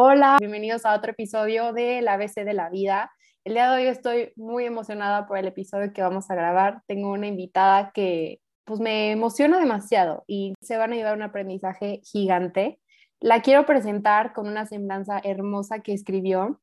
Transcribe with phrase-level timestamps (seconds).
[0.00, 3.10] Hola, bienvenidos a otro episodio de La ABC de la Vida.
[3.42, 6.82] El día de hoy estoy muy emocionada por el episodio que vamos a grabar.
[6.86, 12.00] Tengo una invitada que pues me emociona demasiado y se van a llevar un aprendizaje
[12.04, 12.78] gigante.
[13.18, 16.60] La quiero presentar con una semblanza hermosa que escribió.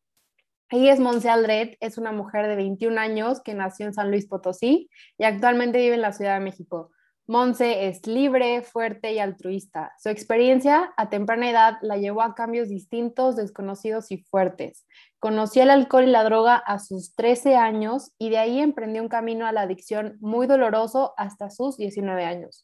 [0.70, 4.28] Ella es Monse Aldred, es una mujer de 21 años que nació en San Luis
[4.28, 6.92] Potosí y actualmente vive en la Ciudad de México.
[7.28, 9.94] Monse es libre, fuerte y altruista.
[9.98, 14.86] Su experiencia a temprana edad la llevó a cambios distintos, desconocidos y fuertes.
[15.18, 19.10] Conoció el alcohol y la droga a sus 13 años y de ahí emprendió un
[19.10, 22.64] camino a la adicción muy doloroso hasta sus 19 años.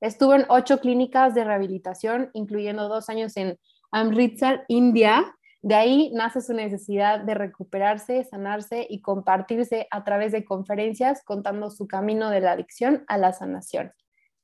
[0.00, 3.60] Estuvo en ocho clínicas de rehabilitación, incluyendo dos años en
[3.92, 5.36] Amritsar, India.
[5.62, 11.70] De ahí nace su necesidad de recuperarse, sanarse y compartirse a través de conferencias contando
[11.70, 13.92] su camino de la adicción a la sanación.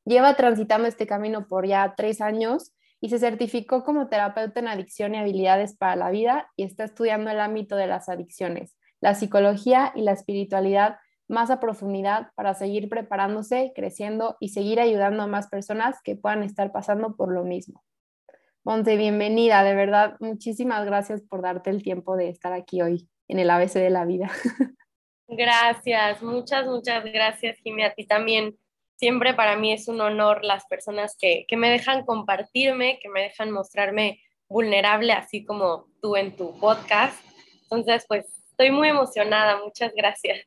[0.04, 5.14] Lleva transitando este camino por ya tres años y se certificó como terapeuta en adicción
[5.14, 9.92] y habilidades para la vida y está estudiando el ámbito de las adicciones, la psicología
[9.94, 15.48] y la espiritualidad más a profundidad para seguir preparándose, creciendo y seguir ayudando a más
[15.48, 17.82] personas que puedan estar pasando por lo mismo.
[18.66, 23.38] Monte, bienvenida, de verdad, muchísimas gracias por darte el tiempo de estar aquí hoy en
[23.38, 24.28] el ABC de la vida.
[25.28, 28.58] Gracias, muchas, muchas gracias, Jimmy, a ti también
[28.96, 33.22] siempre para mí es un honor las personas que, que, me dejan compartirme, que me
[33.22, 37.24] dejan mostrarme vulnerable, así como tú en tu podcast.
[37.62, 40.40] Entonces, pues estoy muy emocionada, muchas gracias.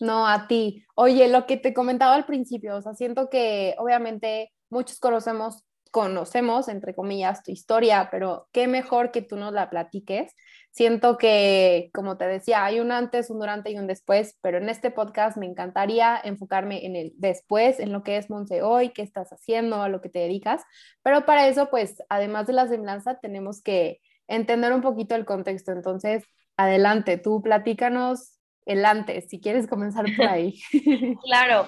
[0.00, 0.84] No, a ti.
[0.96, 6.68] Oye, lo que te comentaba al principio, o sea, siento que obviamente muchos conocemos conocemos,
[6.68, 10.34] entre comillas, tu historia, pero qué mejor que tú nos la platiques.
[10.70, 14.70] Siento que, como te decía, hay un antes, un durante y un después, pero en
[14.70, 19.02] este podcast me encantaría enfocarme en el después, en lo que es Monse hoy, qué
[19.02, 20.62] estás haciendo, a lo que te dedicas.
[21.02, 25.72] Pero para eso, pues, además de la semblanza, tenemos que entender un poquito el contexto.
[25.72, 26.24] Entonces,
[26.56, 30.58] adelante, tú platícanos el antes, si quieres comenzar por ahí.
[31.22, 31.66] claro,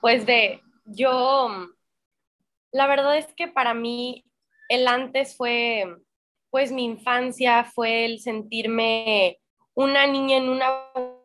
[0.00, 1.75] pues de yo
[2.76, 4.26] la verdad es que para mí
[4.68, 5.86] el antes fue
[6.50, 9.38] pues mi infancia, fue el sentirme
[9.74, 10.70] una niña en una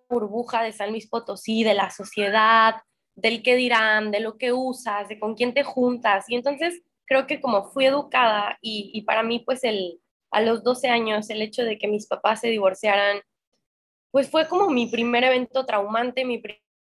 [0.09, 2.75] burbuja de San Luis Potosí, de la sociedad,
[3.16, 6.29] del qué dirán, de lo que usas, de con quién te juntas.
[6.29, 10.00] Y entonces creo que como fui educada y, para mí pues el,
[10.31, 13.22] a los 12 años el hecho de que mis papás se divorciaran,
[14.11, 16.41] pues fue como mi primer evento traumante, mi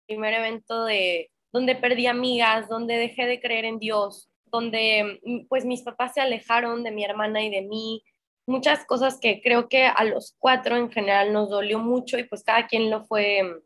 [0.08, 5.66] primer evento de donde perdí amigas, donde dejé de creer en Dios, donde mm, pues
[5.66, 8.04] mis papás se alejaron de mi hermana y de mí,
[8.46, 12.44] muchas cosas que creo que a los cuatro en general nos dolió mucho y pues
[12.44, 13.62] cada quien lo fue mm,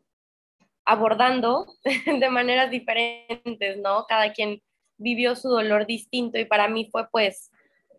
[0.86, 4.06] abordando de maneras diferentes, ¿no?
[4.08, 4.62] Cada quien
[4.96, 7.52] vivió su dolor distinto y para mí fue pues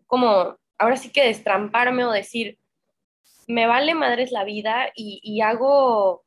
[0.06, 2.58] como ahora sí que destramparme o decir,
[3.46, 6.24] me vale madres la vida y, y hago,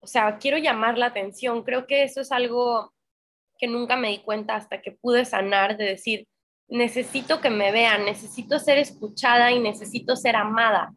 [0.00, 1.62] o sea, quiero llamar la atención.
[1.62, 2.92] Creo que eso es algo
[3.62, 6.26] que nunca me di cuenta hasta que pude sanar de decir,
[6.66, 10.92] necesito que me vean, necesito ser escuchada y necesito ser amada.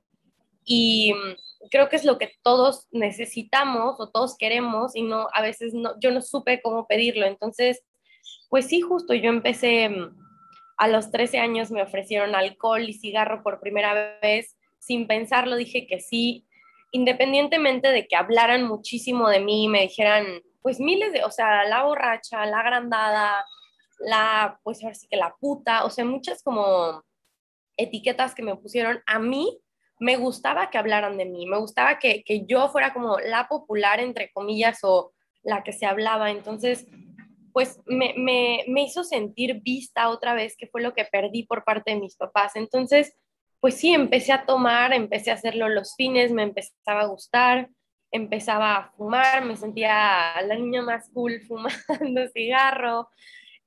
[0.64, 5.44] Y mm, creo que es lo que todos necesitamos o todos queremos y no a
[5.44, 7.28] veces no yo no supe cómo pedirlo.
[7.28, 7.84] Entonces,
[8.50, 10.18] pues sí, justo yo empecé mm,
[10.78, 15.86] a los 13 años me ofrecieron alcohol y cigarro por primera vez, sin pensarlo dije
[15.86, 16.48] que sí,
[16.92, 21.84] independientemente de que hablaran muchísimo de mí, me dijeran pues miles de, o sea, la
[21.84, 23.46] borracha, la agrandada,
[24.00, 27.04] la, pues ahora sí que la puta, o sea, muchas como
[27.78, 29.62] etiquetas que me pusieron a mí,
[30.00, 34.00] me gustaba que hablaran de mí, me gustaba que, que yo fuera como la popular,
[34.00, 36.32] entre comillas, o la que se hablaba.
[36.32, 36.88] Entonces,
[37.54, 41.64] pues me, me, me, hizo sentir vista otra vez, que fue lo que perdí por
[41.64, 42.56] parte de mis papás.
[42.56, 43.14] Entonces,
[43.60, 47.70] pues sí, empecé a tomar, empecé a hacerlo los fines, me empezaba a gustar,
[48.16, 53.10] empezaba a fumar, me sentía la niña más cool fumando cigarro.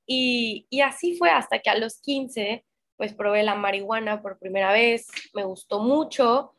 [0.05, 2.65] Y, y, así fue hasta que a los 15,
[2.97, 6.55] pues probé la marihuana por primera vez, me gustó mucho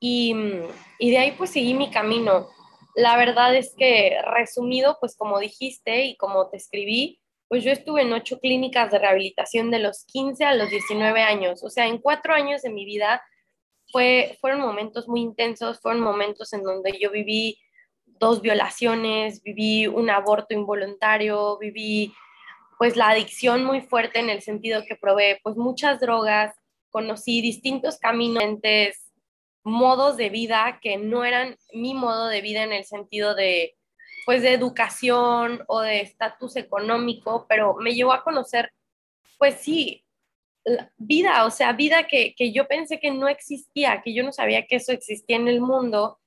[0.00, 0.34] y,
[0.98, 2.48] y de ahí pues seguí mi camino.
[2.96, 8.02] La verdad es que resumido, pues como dijiste y como te escribí, pues yo estuve
[8.02, 11.62] en ocho clínicas de rehabilitación de los 15 a los 19 años.
[11.62, 13.22] O sea, en cuatro años de mi vida
[13.90, 17.58] fue, fueron momentos muy intensos, fueron momentos en donde yo viví
[18.06, 22.14] dos violaciones, viví un aborto involuntario, viví
[22.78, 26.54] pues la adicción muy fuerte en el sentido que probé pues muchas drogas,
[26.90, 28.42] conocí distintos caminos,
[29.64, 33.74] modos de vida que no eran mi modo de vida en el sentido de
[34.24, 38.72] pues de educación o de estatus económico, pero me llevó a conocer
[39.38, 40.04] pues sí,
[40.96, 44.66] vida, o sea, vida que, que, yo pensé que no existía, que yo no sabía
[44.66, 46.18] que eso existía en el mundo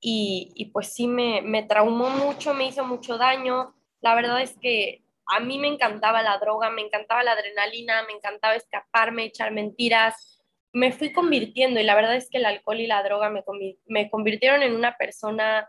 [0.00, 3.74] y, y pues sí me, me traumó mucho, me hizo mucho daño.
[4.00, 8.14] La verdad es que a mí me encantaba la droga, me encantaba la adrenalina, me
[8.14, 10.42] encantaba escaparme, echar mentiras.
[10.72, 13.42] Me fui convirtiendo y la verdad es que el alcohol y la droga me,
[13.86, 15.68] me convirtieron en una persona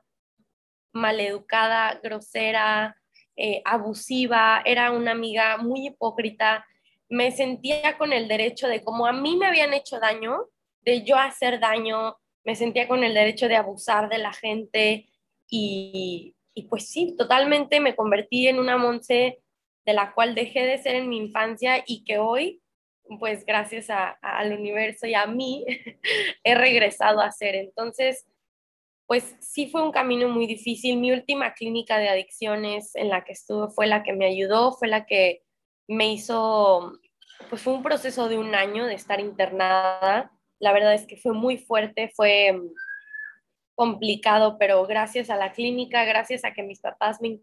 [0.94, 2.96] maleducada, grosera,
[3.36, 6.66] eh, abusiva, era una amiga muy hipócrita
[7.12, 10.48] me sentía con el derecho de, como a mí me habían hecho daño,
[10.84, 12.16] de yo hacer daño,
[12.46, 15.10] me sentía con el derecho de abusar de la gente
[15.50, 19.44] y, y pues sí, totalmente me convertí en una Monse
[19.86, 22.62] de la cual dejé de ser en mi infancia y que hoy,
[23.20, 25.66] pues gracias al universo y a mí,
[26.46, 27.56] he regresado a ser.
[27.56, 28.26] Entonces,
[29.06, 30.96] pues sí fue un camino muy difícil.
[30.96, 34.88] Mi última clínica de adicciones en la que estuve fue la que me ayudó, fue
[34.88, 35.42] la que
[35.92, 36.94] me hizo,
[37.50, 40.32] pues fue un proceso de un año de estar internada.
[40.58, 42.70] La verdad es que fue muy fuerte, fue mm,
[43.76, 47.42] complicado, pero gracias a la clínica, gracias a que mis papás me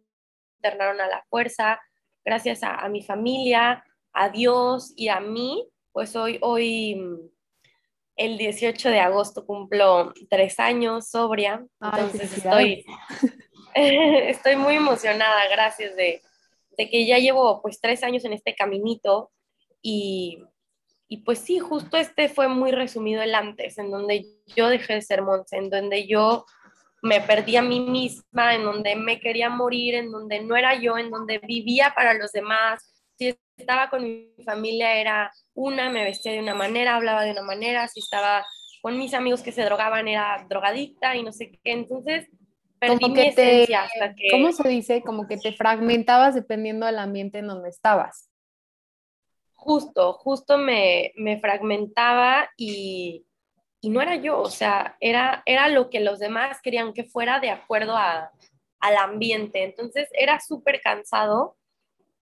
[0.56, 1.79] internaron a la fuerza,
[2.25, 3.85] gracias a, mi familia,
[4.15, 7.19] a Dios y a mí, pues hoy, hoy, mm,
[8.17, 12.85] el 18 de agosto cumplo tres años sobria, entonces estoy,
[13.75, 16.23] estoy muy emocionada, gracias de,
[16.78, 19.30] de que ya llevo pues tres años en este caminito
[19.82, 20.42] y,
[21.08, 25.02] y pues sí, justo este fue muy resumido el antes, en donde yo dejé de
[25.02, 26.46] ser Monse, en donde yo
[27.02, 30.96] me perdí a mí misma, en donde me quería morir, en donde no era yo,
[30.98, 32.94] en donde vivía para los demás.
[33.16, 37.42] Si estaba con mi familia era una, me vestía de una manera, hablaba de una
[37.42, 38.44] manera, si estaba
[38.82, 41.72] con mis amigos que se drogaban era drogadicta y no sé qué.
[41.72, 42.28] Entonces,
[42.80, 43.69] como que te,
[44.30, 45.02] ¿Cómo se dice?
[45.02, 48.30] Como que te fragmentabas dependiendo del ambiente en donde estabas.
[49.54, 53.26] Justo, justo me, me fragmentaba y,
[53.80, 57.40] y, no era yo, o sea, era, era lo que los demás querían que fuera
[57.40, 58.30] de acuerdo a,
[58.80, 59.64] al ambiente.
[59.64, 61.56] Entonces era súper cansado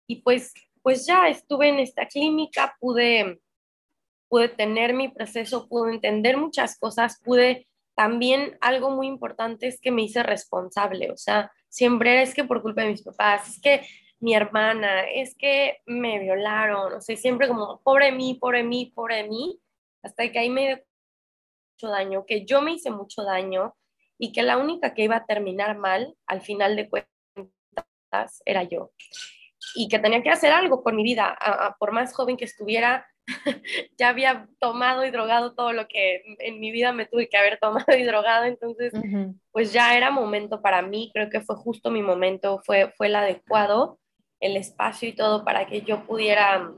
[0.07, 0.53] y pues,
[0.83, 3.41] pues ya estuve en esta clínica, pude,
[4.29, 7.69] pude tener mi proceso, pude entender muchas cosas, pude
[8.01, 12.63] también algo muy importante es que me hice responsable, o sea, siempre es que por
[12.63, 13.87] culpa de mis papás, es que
[14.21, 19.29] mi hermana, es que me violaron, o sea, siempre como, pobre mí, pobre mí, pobre
[19.29, 19.61] mí,
[20.03, 20.79] hasta que ahí me dio
[21.75, 23.77] mucho daño, que yo me hice mucho daño
[24.17, 28.93] y que la única que iba a terminar mal, al final de cuentas, era yo.
[29.75, 31.37] Y que tenía que hacer algo con mi vida,
[31.79, 33.07] por más joven que estuviera,
[33.99, 37.59] ya había tomado y drogado todo lo que en mi vida me tuve que haber
[37.59, 38.93] tomado y drogado, entonces
[39.53, 43.17] pues ya era momento para mí, creo que fue justo mi momento, fue, fue el
[43.17, 43.99] adecuado,
[44.41, 46.73] el espacio y todo para que yo pudiera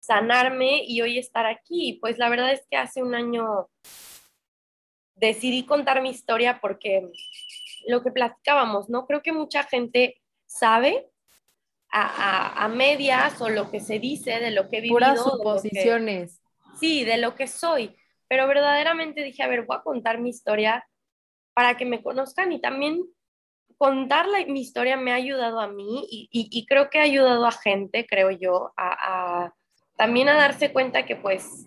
[0.00, 1.98] sanarme y hoy estar aquí.
[2.00, 3.68] Pues la verdad es que hace un año
[5.14, 7.10] decidí contar mi historia porque
[7.86, 9.06] lo que platicábamos, ¿no?
[9.06, 11.08] Creo que mucha gente sabe
[11.90, 14.96] a, medias o lo que se dice de lo que he vivido.
[14.96, 16.40] Puras suposiciones.
[16.78, 17.96] sí, de lo que soy.
[18.28, 20.86] Pero verdaderamente dije, a ver, voy a contar mi historia
[21.54, 23.02] para que me conozcan y también
[23.78, 28.06] contar mi historia me ha ayudado a mí y, creo que ha ayudado a gente,
[28.06, 29.52] creo yo, a,
[29.96, 31.64] también a darse cuenta que pues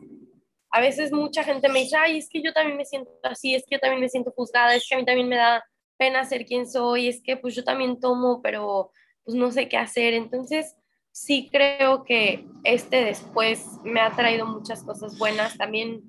[0.71, 3.63] a veces mucha gente me dice, ay, es que yo también me siento así, es
[3.67, 5.63] que yo también me siento juzgada, es que a mí también me da
[5.97, 8.91] pena ser quien soy, es que pues yo también tomo, pero
[9.23, 10.13] pues no sé qué hacer.
[10.13, 10.75] Entonces,
[11.11, 15.57] sí creo que este después me ha traído muchas cosas buenas.
[15.57, 16.03] También,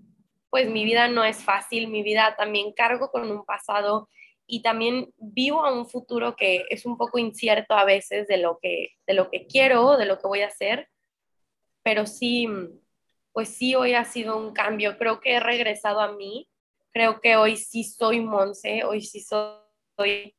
[0.50, 4.08] pues mi vida no es fácil, mi vida también cargo con un pasado
[4.46, 8.58] y también vivo a un futuro que es un poco incierto a veces de lo
[8.60, 10.88] que, de lo que quiero, de lo que voy a hacer,
[11.82, 12.46] pero sí,
[13.32, 14.98] pues sí, hoy ha sido un cambio.
[14.98, 16.48] Creo que he regresado a mí,
[16.92, 20.36] creo que hoy sí soy Monse, hoy sí soy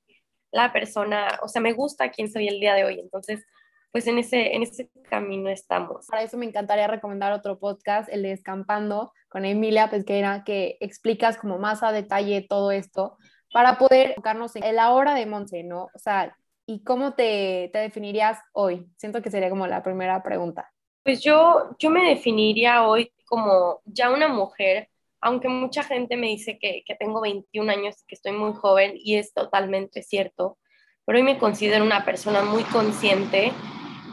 [0.53, 2.99] la persona, o sea, me gusta quién soy el día de hoy.
[2.99, 3.45] Entonces,
[3.91, 6.05] pues en ese, en ese camino estamos.
[6.07, 11.37] Para eso me encantaría recomendar otro podcast, el de Escampando, con Emilia Pesquera, que explicas
[11.37, 13.17] como más a detalle todo esto,
[13.51, 15.89] para poder enfocarnos en la hora de Monse, ¿no?
[15.93, 18.87] O sea, ¿y cómo te, te, definirías hoy?
[18.97, 20.71] Siento que sería como la primera pregunta.
[21.03, 24.89] Pues yo, yo me definiría hoy como ya una mujer
[25.23, 29.33] aunque mucha gente me dice que, tengo 21 años, que estoy muy joven y es
[29.33, 30.59] totalmente cierto,
[31.05, 33.53] pero hoy me considero una persona muy consciente,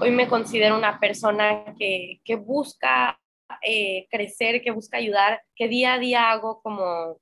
[0.01, 3.21] hoy me considero una persona que, busca
[3.61, 7.19] eh, crecer, que busca ayudar, que día a día hago como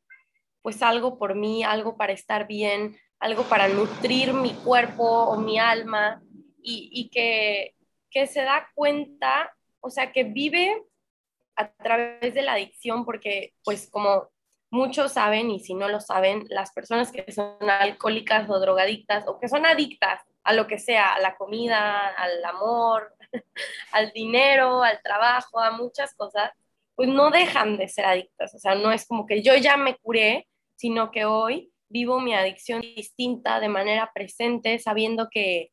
[0.61, 5.59] pues algo por mí, algo para estar bien, algo para nutrir mi cuerpo o mi
[5.59, 6.21] alma
[6.63, 7.75] y, y que,
[8.11, 10.83] que se da cuenta, o sea, que vive
[11.59, 14.29] a través de la adicción, porque pues como
[14.71, 19.41] muchos saben y si no lo saben, las personas que son alcohólicas o drogadictas o
[19.41, 23.13] que son adictas a lo que sea, a la comida, al amor,
[23.93, 26.53] al dinero, al trabajo, a muchas cosas,
[26.95, 28.55] pues no dejan de ser adictas.
[28.55, 30.47] O sea, no es como que yo ya me curé,
[30.77, 35.73] sino que hoy vivo mi adicción distinta de manera presente, sabiendo que,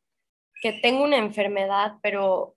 [0.60, 2.55] que tengo una enfermedad, pero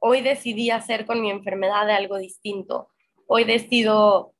[0.00, 2.88] hoy decidí hacer con mi enfermedad algo distinto.
[3.26, 4.34] Hoy decido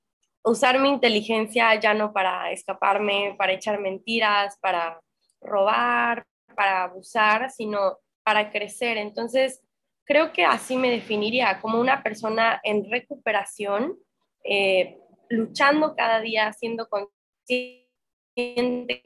[0.45, 5.01] usar mi inteligencia ya no para escaparme, para echar mentiras, para
[5.41, 8.99] robar, para abusar, sino para crecer.
[8.99, 9.63] Entonces,
[10.05, 13.97] creo que así me definiría como una persona en recuperación,
[14.45, 14.99] eh,
[15.31, 17.75] luchando cada día, siendo consciente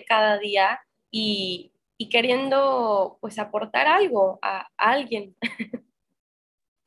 [0.08, 1.72] cada día y,
[2.10, 5.36] queriendo pues aportar algo a alguien.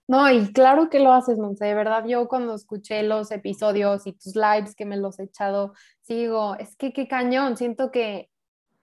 [0.08, 4.14] No, y claro que lo haces, Monse, de verdad, yo cuando escuché los episodios y
[4.14, 8.30] tus lives que me los he echado, sigo, es que qué cañón, siento que,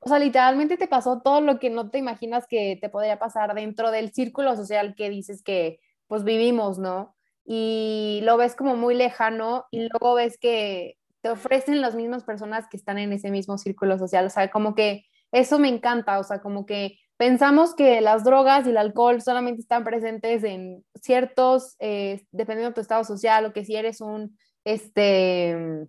[0.00, 3.54] o sea, literalmente te pasó todo lo que no te imaginas que te podría pasar
[3.54, 7.14] dentro del círculo social que dices que pues vivimos, ¿no?
[7.44, 12.68] Y lo ves como muy lejano y luego ves que te ofrecen las mismas personas
[12.70, 16.24] que están en ese mismo círculo social, o sea, como que eso me encanta, o
[16.24, 21.76] sea, como que pensamos que las drogas y el alcohol solamente están presentes en ciertos,
[21.80, 25.86] eh, dependiendo de tu estado social, o que si eres un este,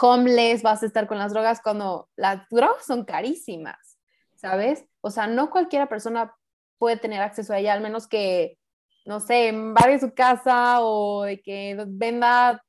[0.00, 3.98] homeless vas a estar con las drogas cuando las drogas son carísimas,
[4.36, 4.86] ¿sabes?
[5.00, 6.34] O sea, no cualquiera persona
[6.78, 8.56] puede tener acceso a ella, al menos que,
[9.04, 12.62] no sé, vaya su casa o que venda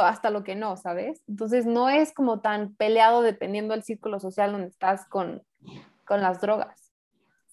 [0.00, 1.22] hasta lo que no, ¿sabes?
[1.28, 5.44] Entonces no es como tan peleado dependiendo del círculo social donde estás con,
[6.04, 6.79] con las drogas.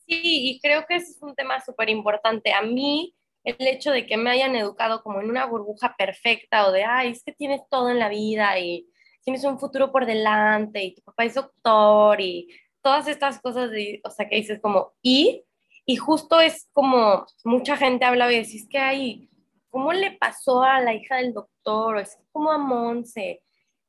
[0.08, 2.54] Sí, y creo que ese es un tema súper importante.
[2.54, 6.72] A mí, el hecho de que me hayan educado como en una burbuja perfecta o
[6.72, 8.90] de, ay, es que tienes todo en la vida y
[9.24, 12.48] tienes un futuro por delante y tu papá es doctor y
[12.82, 15.44] todas estas cosas, de, o sea, que dices como, y,
[15.86, 19.30] y justo es como mucha gente habla y dice, es que hay,
[19.70, 21.98] ¿cómo le pasó a la hija del doctor?
[21.98, 23.44] O es como a Monse.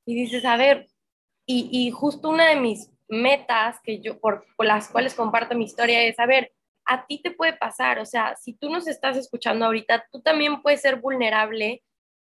[0.05, 0.89] Y dices, a ver,
[1.47, 6.03] y, y justo una de mis metas que yo, por, las cuales comparto mi historia
[6.03, 6.53] es, a ver,
[6.85, 10.63] a ti te puede pasar, o sea, si tú nos estás escuchando ahorita, tú también
[10.63, 11.83] puedes ser vulnerable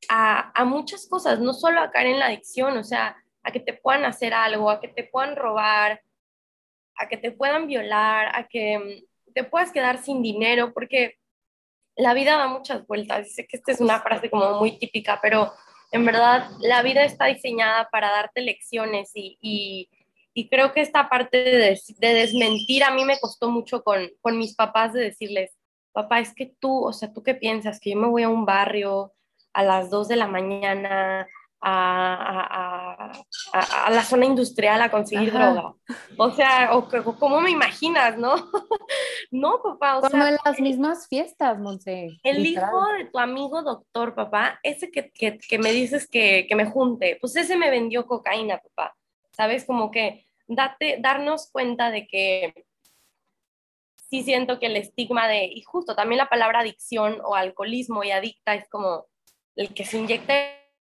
[0.10, 3.60] a, a muchas cosas, no solo a caer en la adicción, o sea, a que
[3.60, 6.02] te puedan hacer algo, a que te puedan robar,
[6.96, 11.18] a que te puedan violar, a que mm, te puedas quedar sin dinero, porque
[11.96, 13.34] la vida da muchas vueltas.
[13.34, 15.54] Sé que esta es una frase como muy típica, pero
[15.92, 19.90] en verdad la vida está diseñada para darte lecciones y
[20.38, 24.38] y creo que esta parte de, de, desmentir a mí me costó mucho con, con
[24.38, 25.58] mis papás de decirles,
[25.92, 27.80] papá, es que tú, o sea, ¿tú qué piensas?
[27.80, 29.14] Que yo me voy a un barrio
[29.52, 31.28] a las 2 de la mañana
[31.60, 33.12] a,
[33.52, 35.74] a, a, la zona industrial a conseguir droga.
[36.20, 38.36] O sea, o, ¿cómo me imaginas, no?
[39.32, 39.98] no, papá.
[39.98, 42.20] O Como en las mismas fiestas, Monse.
[42.22, 46.56] El hijo de tu amigo doctor, papá, ese que, que, que me dices que, que,
[46.56, 48.96] me junte, pues ese me vendió cocaína, papá.
[49.32, 49.66] ¿Sabes?
[49.66, 52.66] Como que date, darnos cuenta de que
[54.10, 58.12] sí siento que el estigma de, y justo también la palabra adicción o alcoholismo y
[58.12, 59.06] adicta es como
[59.56, 60.34] el que se inyecta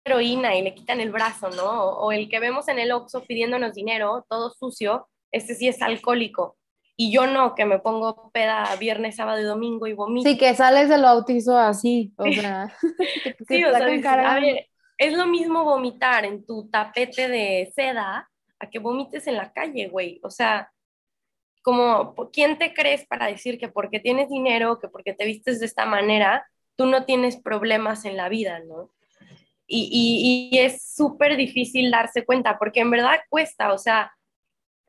[0.06, 1.90] heroína y le quitan el brazo, ¿no?
[1.90, 6.58] O, el que vemos en el Oxxo pidiéndonos dinero, todo sucio, este sí es alcohólico.
[6.96, 10.30] Y yo no, que me pongo peda viernes, sábado y domingo y vomito.
[10.30, 12.74] Sí, que sales del bautizo así, o sea.
[13.48, 18.30] sí, o sea, a ver, es lo mismo vomitar en tu tapete de seda
[18.60, 20.20] a que vomites en la calle, güey.
[20.24, 20.72] O sea,
[21.62, 25.66] como, ¿quién te crees para decir que porque tienes dinero, que porque te vistes de
[25.66, 28.92] esta manera, tú no tienes problemas en la vida, ¿no?
[29.72, 34.12] Y, es súper difícil darse cuenta, porque en verdad cuesta, o sea,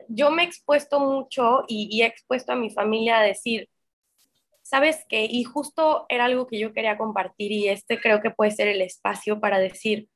[0.07, 3.69] yo me he expuesto mucho y, y he expuesto a mi familia a decir,
[4.63, 5.25] ¿sabes qué?
[5.29, 8.81] Y justo era algo que yo quería compartir y este creo que puede ser el
[8.81, 10.07] espacio para decir,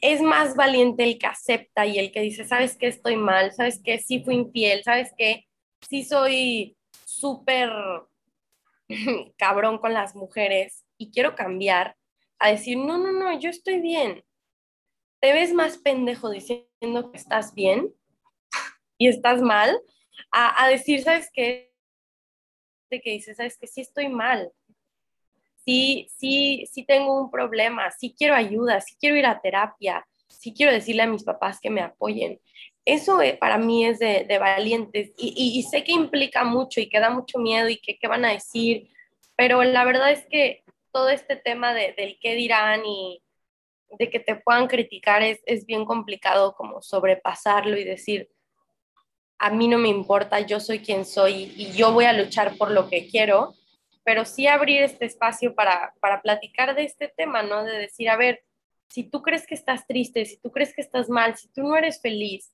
[0.00, 3.80] es más valiente el que acepta y el que dice, sabes que estoy mal, sabes
[3.82, 5.46] que sí fui infiel, sabes que
[5.88, 7.70] sí soy súper
[9.36, 11.96] cabrón con las mujeres y quiero cambiar,
[12.38, 14.24] a decir, no, no, no, yo estoy bien.
[15.20, 17.92] Te ves más pendejo diciendo que estás bien
[18.98, 19.78] y estás mal,
[20.30, 21.72] a, decir, ¿sabes qué?
[22.90, 24.52] De que dices, ¿sabes que Sí estoy mal,
[25.64, 30.54] sí, sí, sí tengo un problema, sí quiero ayuda, sí quiero ir a terapia, sí
[30.54, 32.40] quiero decirle a mis papás que me apoyen.
[32.84, 37.10] Eso eh, para mí es de, valientes y, sé que implica mucho y que da
[37.10, 38.88] mucho miedo y que qué van a decir,
[39.36, 43.22] pero la verdad es que todo este tema de, del qué dirán y
[43.98, 48.30] de que te puedan criticar es, es bien complicado como sobrepasarlo y decir,
[49.38, 52.70] a mí no me importa, yo soy quien soy y yo voy a luchar por
[52.70, 53.54] lo que quiero,
[54.04, 57.64] pero sí abrir este espacio para, para platicar de este tema, ¿no?
[57.64, 58.42] De decir, a ver,
[58.88, 61.76] si tú crees que estás triste, si tú crees que estás mal, si tú no
[61.76, 62.52] eres feliz,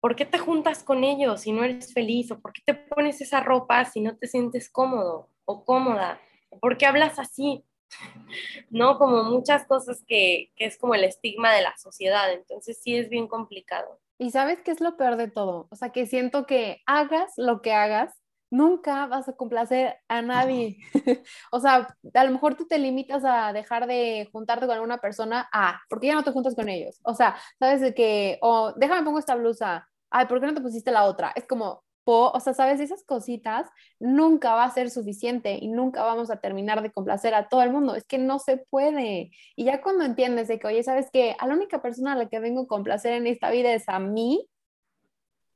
[0.00, 2.30] ¿por qué te juntas con ellos si no eres feliz?
[2.30, 6.20] ¿O por qué te pones esa ropa si no te sientes cómodo o cómoda?
[6.60, 7.64] ¿Por qué hablas así?
[8.70, 8.98] ¿No?
[8.98, 12.32] Como muchas cosas que, que es como el estigma de la sociedad.
[12.32, 14.00] Entonces sí es bien complicado.
[14.18, 15.66] Y sabes qué es lo peor de todo?
[15.70, 18.21] O sea, que siento que hagas lo que hagas,
[18.52, 20.76] nunca vas a complacer a nadie.
[21.50, 25.48] o sea, a lo mejor tú te limitas a dejar de juntarte con alguna persona,
[25.52, 27.00] ah, porque ya no te juntas con ellos.
[27.02, 30.60] O sea, sabes de que, o déjame pongo esta blusa, ay, ¿por qué no te
[30.60, 31.32] pusiste la otra?
[31.34, 36.30] Es como, o sea, sabes, esas cositas nunca va a ser suficiente y nunca vamos
[36.30, 37.94] a terminar de complacer a todo el mundo.
[37.94, 39.30] Es que no se puede.
[39.56, 42.28] Y ya cuando entiendes de que, oye, sabes que a la única persona a la
[42.28, 44.46] que vengo a complacer en esta vida es a mí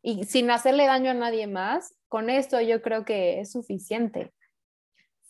[0.03, 4.33] y sin hacerle daño a nadie más, con esto yo creo que es suficiente.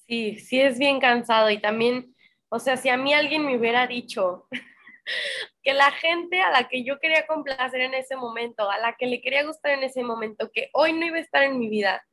[0.06, 2.14] Sí, sí es bien cansado y también,
[2.49, 4.47] o sea, si a mí alguien me hubiera dicho
[5.62, 9.06] que la gente a la que yo quería complacer en ese momento, a la que
[9.06, 12.04] le quería gustar en ese momento, que hoy no iba a estar en mi vida,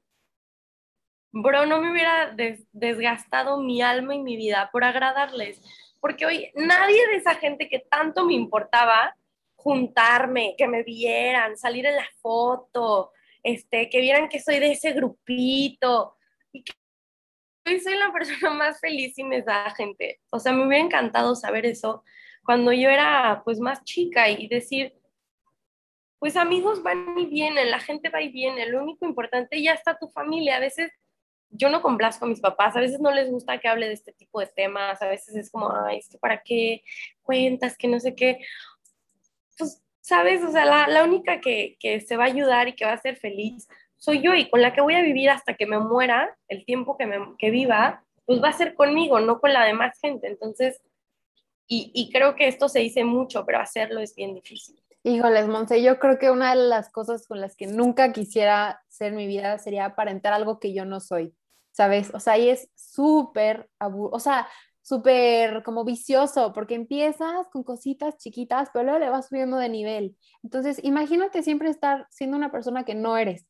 [1.32, 2.36] bro, no me hubiera
[2.72, 5.62] desgastado mi alma y mi vida por agradarles,
[6.00, 9.16] porque hoy nadie de esa gente que tanto me importaba
[9.56, 13.13] juntarme, que me vieran, salir en la foto,
[13.44, 16.18] este, que vieran que soy de ese grupito,
[16.52, 20.22] y que soy la persona más feliz me da gente.
[20.32, 22.04] O sea, me hubiera encantado saber eso,
[22.46, 24.94] cuando yo era pues más chica y decir,
[26.20, 29.98] pues amigos van y vienen, la gente va y viene, lo único importante ya está
[29.98, 30.58] tu familia.
[30.58, 30.92] A veces
[31.50, 34.14] yo no complazco a mis papás, a veces no les gusta que hable de este
[34.14, 36.84] tipo de temas, a veces es como, ay, ¿para qué
[37.22, 37.78] cuentas?
[37.78, 38.40] Que no sé qué.
[39.58, 40.44] Pues, ¿sabes?
[40.44, 43.02] O sea, la, la única que, que, se va a ayudar y que va a
[43.02, 46.38] ser feliz soy yo y con la que voy a vivir hasta que me muera,
[46.50, 49.98] el tiempo que, me, que viva, pues va a ser conmigo, no con la demás
[50.02, 50.28] gente.
[50.28, 50.82] Entonces,
[51.68, 54.80] y, creo que esto se dice mucho, pero hacerlo es bien difícil.
[55.04, 59.14] Híjoles, Monse, yo creo que una de las cosas con las que nunca quisiera ser
[59.14, 61.34] mi vida sería aparentar algo que yo no soy,
[61.72, 62.14] ¿sabes?
[62.14, 64.48] O sea, ahí es súper, o sea,
[64.84, 70.18] súper como vicioso, porque empiezas con cositas chiquitas, pero luego le vas subiendo de nivel.
[70.44, 73.48] Entonces, imagínate siempre estar siendo una persona que no eres.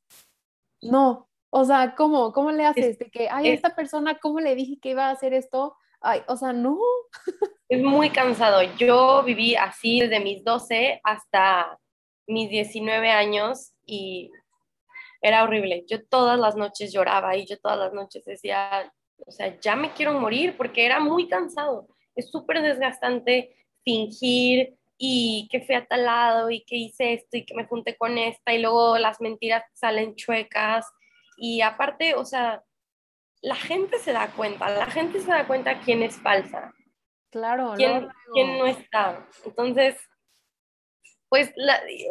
[0.81, 2.31] No, o sea, ¿cómo?
[2.31, 2.99] ¿Cómo le haces?
[2.99, 5.75] de que, ay, esta persona, ¿cómo le dije que iba a hacer esto?
[6.01, 6.77] Ay, o sea, no.
[7.67, 8.61] Es muy cansado.
[8.77, 11.79] Yo viví así desde mis 12 hasta
[12.27, 14.31] mis 19 años y
[15.21, 15.83] era horrible.
[15.87, 18.91] Yo todas las noches lloraba y yo todas las noches decía,
[19.25, 21.87] o sea, ya me quiero morir porque era muy cansado.
[22.15, 27.45] Es súper desgastante fingir y que fui a tal lado y que hice esto y
[27.45, 30.85] que me junté con esta y luego las mentiras salen chuecas
[31.37, 32.63] y aparte, o sea,
[33.41, 36.73] la gente se da cuenta, la gente se da cuenta quién es falsa.
[37.31, 39.27] Claro, quién, quién no está.
[39.43, 39.97] Entonces,
[41.27, 41.51] pues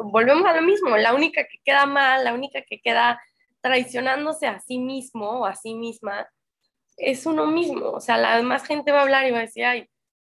[0.03, 3.23] volvemos a lo mismo, la única que queda mal, la única que queda
[3.61, 6.29] traicionándose a sí mismo o a sí misma,
[7.03, 7.91] es uno mismo.
[7.91, 9.89] O sea, la demás gente va a hablar y va a decir, ay,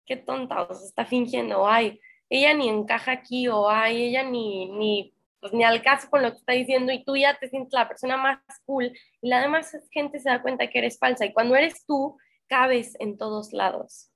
[0.06, 2.00] qué tonta, o está fingiendo, o ay,
[2.30, 6.32] ella ni encaja aquí, o ay, ella ni, ni pues ni al caso con lo
[6.32, 9.78] que está diciendo y tú ya te sientes la persona más cool y la demás
[9.92, 14.10] gente se da cuenta que eres falsa y cuando eres tú, cabes en todos lados.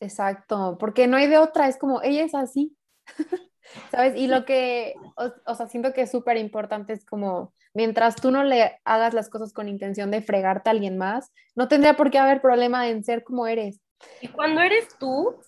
[0.00, 2.76] Exacto, porque no hay de otra, es como, ella es así,
[3.90, 4.16] ¿sabes?
[4.16, 4.94] Y lo que,
[5.46, 9.28] o, sea, siento que es súper importante es como, mientras tú no le hagas las
[9.28, 13.04] cosas con intención de fregarte a alguien más, no tendría por qué haber problema en
[13.04, 13.80] ser como eres.
[14.20, 15.40] Y cuando eres tú,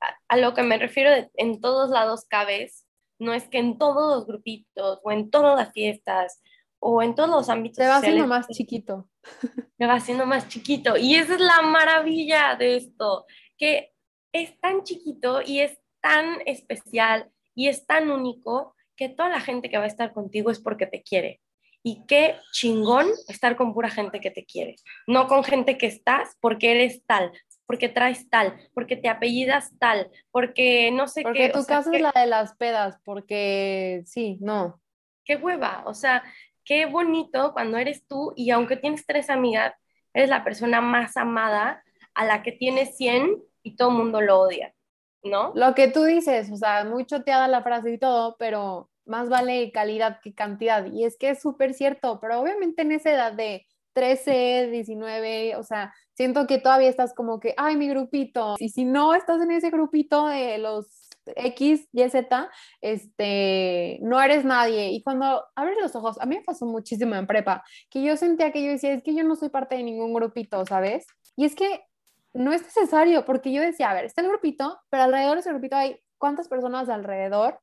[0.00, 2.86] a, a lo que me refiero, de, en todos lados cabes,
[3.18, 6.42] no es que en todos los grupitos o en todas las fiestas
[6.80, 7.76] o en todos los ámbitos.
[7.76, 9.08] Se va haciendo más chiquito.
[9.78, 10.96] Se va haciendo más chiquito.
[10.96, 13.26] Y esa es la maravilla de esto,
[13.58, 13.92] que
[14.32, 19.70] es tan chiquito y es tan especial y es tan único que toda la gente
[19.70, 21.40] que va a estar contigo es porque te quiere.
[21.82, 26.36] Y qué chingón estar con pura gente que te quiere, no con gente que estás
[26.38, 27.32] porque eres tal,
[27.64, 31.28] porque traes tal, porque te apellidas tal, porque no sé qué.
[31.28, 34.82] Porque tu casa es la de las pedas, porque sí, no.
[35.24, 36.22] Qué hueva, o sea,
[36.62, 39.72] qué bonito cuando eres tú y aunque tienes tres amigas,
[40.12, 41.82] eres la persona más amada
[42.12, 44.74] a la que tienes 100 y todo el mundo lo odia,
[45.22, 45.52] ¿no?
[45.54, 49.72] Lo que tú dices, o sea, muy choteada la frase y todo, pero más vale
[49.72, 50.86] calidad que cantidad.
[50.86, 55.62] Y es que es súper cierto, pero obviamente en esa edad de 13, 19, o
[55.62, 58.54] sea, siento que todavía estás como que, ay, mi grupito.
[58.58, 60.86] Y si no estás en ese grupito de los
[61.26, 64.90] X, Y, Z, este, no eres nadie.
[64.90, 68.52] Y cuando abres los ojos, a mí me pasó muchísimo en prepa, que yo sentía
[68.52, 71.06] que yo decía, es que yo no soy parte de ningún grupito, ¿sabes?
[71.36, 71.82] Y es que
[72.32, 75.50] no es necesario, porque yo decía, a ver, está el grupito, pero alrededor de ese
[75.50, 77.60] grupito hay cuántas personas alrededor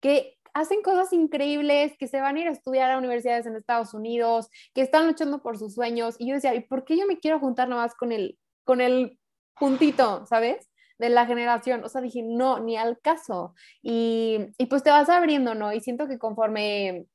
[0.00, 3.94] que hacen cosas increíbles, que se van a ir a estudiar a universidades en Estados
[3.94, 6.16] Unidos, que están luchando por sus sueños.
[6.18, 9.18] Y yo decía, ¿y por qué yo me quiero juntar nomás con el, con el
[9.58, 10.68] puntito, ¿sabes?
[10.98, 11.84] De la generación.
[11.84, 13.54] O sea, dije, no, ni al caso.
[13.82, 15.72] Y, y pues te vas abriendo, ¿no?
[15.72, 17.06] Y siento que conforme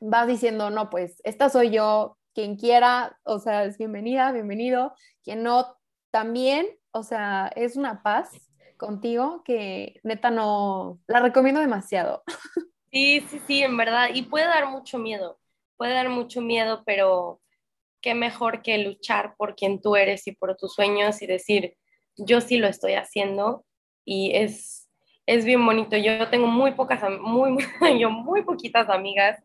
[0.00, 5.42] vas diciendo, no, pues esta soy yo, quien quiera, o sea, es bienvenida, bienvenido, quien
[5.42, 5.76] no,
[6.12, 8.30] también, o sea, es una paz
[8.76, 12.22] contigo que neta no, la recomiendo demasiado.
[12.94, 14.10] Sí, sí, sí, en verdad.
[14.12, 15.40] Y puede dar mucho miedo,
[15.78, 17.40] puede dar mucho miedo, pero
[18.02, 21.74] qué mejor que luchar por quien tú eres y por tus sueños y decir,
[22.18, 23.64] yo sí lo estoy haciendo
[24.04, 24.90] y es,
[25.24, 25.96] es bien bonito.
[25.96, 27.56] Yo tengo muy pocas, muy,
[27.98, 29.42] yo muy poquitas amigas,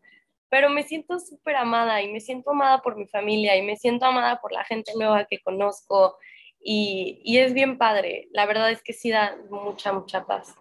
[0.50, 4.04] pero me siento súper amada y me siento amada por mi familia y me siento
[4.04, 6.18] amada por la gente nueva que conozco
[6.60, 8.28] y, y es bien padre.
[8.32, 10.54] La verdad es que sí da mucha, mucha paz.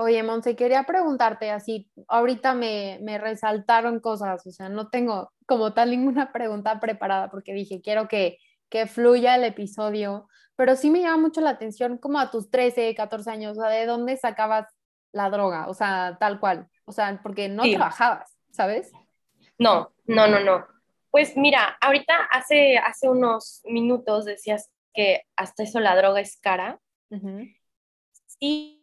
[0.00, 5.72] Oye, Monse, quería preguntarte así, ahorita me, me, resaltaron cosas, o sea, no tengo como
[5.74, 11.00] tal ninguna pregunta preparada porque dije, quiero que, que fluya el episodio, pero sí me
[11.00, 14.72] llama mucho la atención como a tus 13, 14 años, o sea, ¿de dónde sacabas
[15.10, 15.66] la droga?
[15.66, 18.92] O sea, tal cual, o sea, porque no trabajabas, ¿sabes?
[19.58, 20.64] No, no, no, no.
[21.10, 26.80] Pues mira, ahorita hace, hace unos minutos decías que hasta eso la droga es cara.
[28.26, 28.78] Sí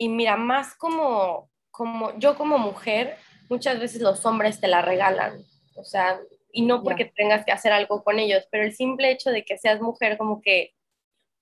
[0.00, 3.18] y mira, más como, como yo como mujer,
[3.50, 5.44] muchas veces los hombres te la regalan,
[5.76, 6.18] o sea,
[6.52, 9.58] y no porque tengas que hacer algo con ellos, pero el simple hecho de que
[9.58, 10.72] seas mujer, como que,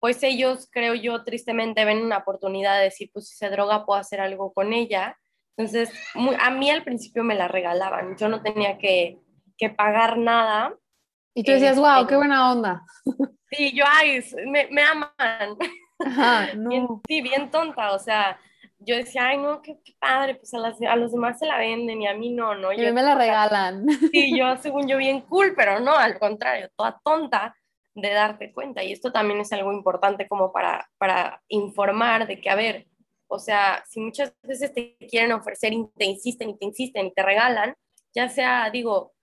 [0.00, 4.00] pues ellos, creo yo, tristemente ven una oportunidad de decir, pues si se droga, puedo
[4.00, 5.16] hacer algo con ella.
[5.56, 5.92] Entonces,
[6.40, 9.20] a mí al principio me la regalaban, yo no tenía que,
[9.56, 10.74] que pagar nada.
[11.38, 12.84] Y tú decías, wow, qué buena onda.
[13.50, 15.10] Sí, yo, ay, me, me aman.
[16.04, 17.00] Ajá, no.
[17.08, 18.38] sí, bien tonta, o sea,
[18.78, 22.02] yo decía, ay, no, qué, padre, pues a, las, a, los demás se la venden
[22.02, 22.74] y a mí no, ¿no?
[22.74, 23.86] Y a mí me la regalan.
[24.12, 27.56] Sí, yo según yo bien cool, pero no, al contrario, toda tonta
[27.94, 28.84] de darte cuenta.
[28.84, 32.86] Y esto también es algo importante como para, para informar de que, a ver,
[33.28, 37.14] o sea, si muchas veces te quieren ofrecer y te insisten y te insisten y
[37.14, 37.74] te regalan,
[38.14, 39.14] ya sea, digo,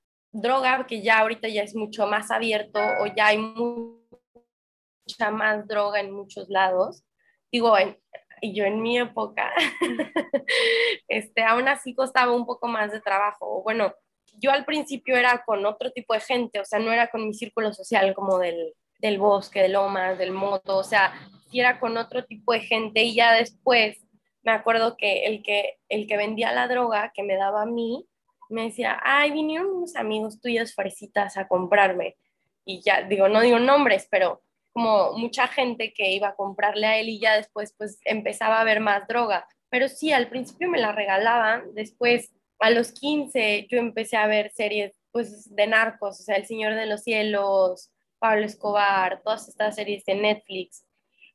[0.41, 5.99] droga, que ya ahorita ya es mucho más abierto o ya hay mucha más droga
[5.99, 7.03] en muchos lados.
[7.51, 7.97] Digo, en,
[8.41, 9.51] yo en mi época,
[11.07, 13.63] este, aún así costaba un poco más de trabajo.
[13.63, 13.93] Bueno,
[14.39, 17.33] yo al principio era con otro tipo de gente, o sea, no era con mi
[17.33, 21.13] círculo social como del, del bosque, de lomas, del moto, o sea,
[21.53, 24.05] era con otro tipo de gente y ya después
[24.43, 28.05] me acuerdo que el que, el que vendía la droga que me daba a mí,
[28.49, 32.17] me decía, ay, vinieron unos amigos tuyos fresitas a comprarme.
[32.65, 34.41] Y ya, digo, no digo nombres, pero
[34.73, 38.65] como mucha gente que iba a comprarle a él y ya después pues empezaba a
[38.65, 39.47] ver más droga.
[39.69, 44.51] Pero sí, al principio me la regalaban, después a los 15 yo empecé a ver
[44.51, 49.75] series pues de narcos, o sea, El Señor de los Cielos, Pablo Escobar, todas estas
[49.75, 50.85] series de Netflix.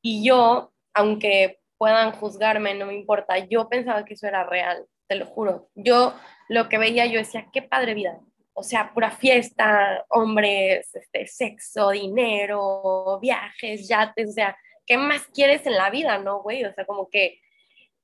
[0.03, 5.16] Y yo, aunque puedan juzgarme, no me importa, yo pensaba que eso era real, te
[5.16, 5.68] lo juro.
[5.75, 6.14] Yo
[6.49, 8.20] lo que veía, yo decía, qué padre vida,
[8.53, 15.66] o sea, pura fiesta, hombres, este, sexo, dinero, viajes, yates, o sea, ¿qué más quieres
[15.66, 16.64] en la vida, no, güey?
[16.64, 17.40] O sea, como que,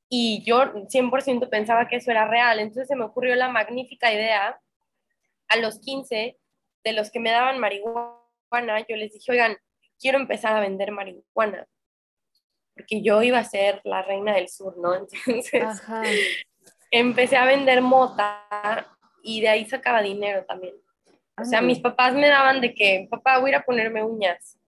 [0.08, 4.60] y yo 100% pensaba que eso era real, entonces se me ocurrió la magnífica idea,
[5.46, 6.36] a los 15,
[6.82, 9.56] de los que me daban marihuana, yo les dije, oigan,
[10.00, 11.68] quiero empezar a vender marihuana,
[12.74, 14.94] porque yo iba a ser la reina del sur, ¿no?
[15.26, 15.62] Entonces,
[16.90, 18.88] empecé a vender mota
[19.22, 20.74] y de ahí sacaba dinero también.
[21.38, 24.58] O sea, mis papás me daban de que, papá, voy a ir a ponerme uñas.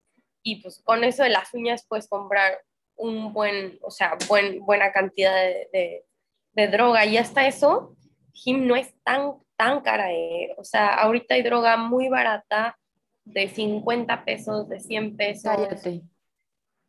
[0.43, 2.59] Y pues con eso de las uñas puedes comprar
[2.95, 6.05] un buen, o sea, buen, buena cantidad de,
[6.53, 7.05] de, droga.
[7.05, 7.95] Y hasta eso,
[8.33, 10.11] Jim no es tan, tan cara.
[10.13, 10.53] Eh.
[10.57, 12.77] O sea, ahorita hay droga muy barata
[13.25, 15.51] de 50 pesos, de 100 pesos.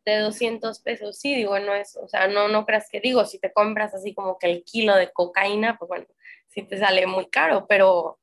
[0.05, 3.39] De 200 pesos, sí, digo, no es, o sea, no, no creas que digo, si
[3.39, 6.07] te compras así como que el kilo de cocaína, pues bueno,
[6.47, 8.19] sí te sale muy caro, pero,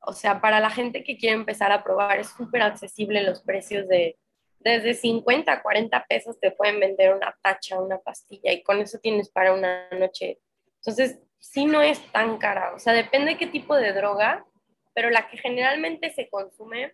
[0.00, 3.86] o sea, para la gente que quiere empezar a probar es súper accesible los precios
[3.88, 4.18] de,
[4.60, 8.98] desde 50 a 40 pesos te pueden vender una tacha, una pastilla y con eso
[8.98, 10.38] tienes para una noche.
[10.76, 14.46] Entonces, sí no es tan cara, o sea, depende de qué tipo de droga,
[14.94, 16.92] pero la que generalmente se consume,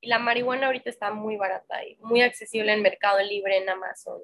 [0.00, 4.20] y la marihuana ahorita está muy barata y muy accesible en Mercado Libre, en Amazon.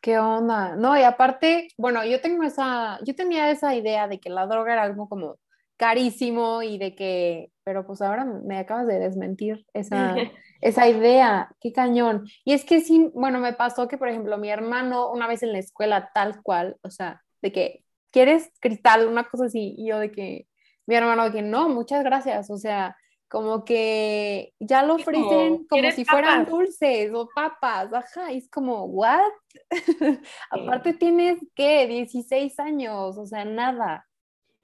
[0.00, 0.76] ¿Qué onda?
[0.76, 4.72] No, y aparte, bueno, yo tengo esa, yo tenía esa idea de que la droga
[4.72, 5.38] era algo como
[5.76, 10.14] carísimo y de que, pero pues ahora me acabas de desmentir esa,
[10.60, 12.26] esa idea, qué cañón.
[12.44, 15.52] Y es que sí, bueno, me pasó que, por ejemplo, mi hermano una vez en
[15.52, 19.06] la escuela tal cual, o sea, de que, ¿quieres cristal?
[19.06, 20.46] Una cosa así, y yo de que,
[20.86, 22.96] mi hermano de que no, muchas gracias, o sea,
[23.30, 28.86] como que ya lo ofrecen como, si fueran dulces o papas, ajá, y es como,
[28.86, 29.30] ¿what?
[30.50, 31.86] Aparte tienes, ¿qué?
[31.86, 34.08] 16 años, o sea, nada,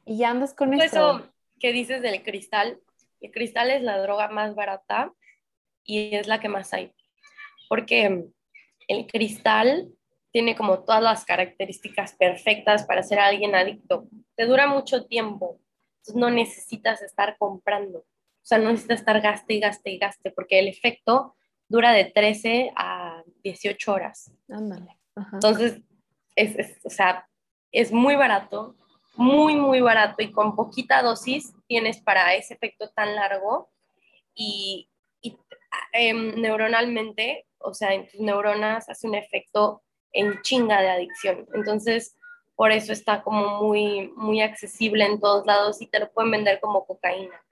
[0.04, 0.84] y ya andas con eso.
[0.84, 2.80] Eso que dices del cristal,
[3.20, 5.12] el cristal es la droga más barata
[5.84, 6.92] y es la que más hay,
[7.68, 8.26] porque
[8.88, 9.92] el cristal
[10.32, 15.60] tiene como todas las características perfectas para ser alguien adicto, te dura mucho tiempo,
[15.98, 18.04] entonces no necesitas estar comprando
[18.46, 21.34] o sea, no necesita estar gaste y gaste y gaste, porque el efecto
[21.68, 24.30] dura de 13 a 18 horas.
[24.48, 25.00] Ándale.
[25.32, 25.80] Entonces,
[26.36, 27.28] es, o sea,
[27.72, 28.76] es muy barato,
[29.16, 33.68] muy, muy barato y con poquita dosis tienes para ese efecto tan largo
[34.32, 34.88] y,
[35.92, 39.82] em, neuronalmente, o sea, en tus neuronas hace un efecto
[40.12, 41.48] en chinga de adicción.
[41.52, 42.16] Entonces,
[42.54, 46.60] por eso está como muy, muy accesible en todos lados y te lo pueden vender
[46.60, 47.42] como cocaína.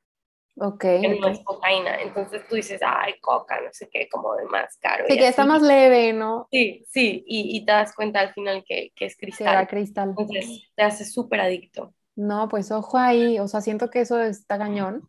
[0.57, 0.81] Ok.
[0.81, 2.01] Que no es cocaína.
[2.01, 5.05] Entonces tú dices, ay, coca, no sé qué, como de más caro.
[5.09, 6.47] Sí, que está más leve, ¿no?
[6.51, 9.67] Sí, sí, y, y, te das cuenta al final que, que es cristal.
[9.67, 10.11] cristal.
[10.11, 11.93] Entonces te hace súper adicto.
[12.17, 15.09] No, pues ojo ahí, o sea, siento que eso está cañón.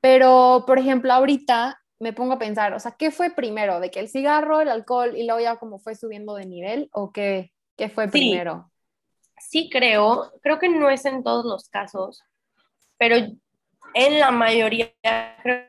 [0.00, 3.80] Pero, por ejemplo, ahorita me pongo a pensar, o sea, ¿qué fue primero?
[3.80, 6.88] ¿De que el cigarro, el alcohol y luego ya como fue subiendo de nivel?
[6.92, 8.70] ¿O qué, qué fue primero?
[9.38, 12.22] Sí, creo, creo que no es en todos los casos,
[12.98, 13.16] pero
[13.94, 14.92] en la mayoría
[15.42, 15.66] creo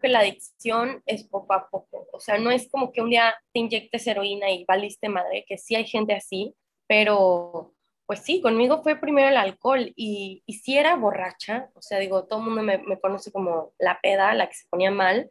[0.00, 2.06] que la adicción es poco a poco.
[2.12, 5.58] O sea, no es como que un día te inyectes heroína y valiste madre, que
[5.58, 6.54] sí hay gente así,
[6.86, 7.74] pero
[8.06, 11.70] pues sí, conmigo fue primero el alcohol y, y sí era borracha.
[11.74, 14.66] O sea, digo, todo el mundo me, me conoce como la peda, la que se
[14.68, 15.30] ponía mal,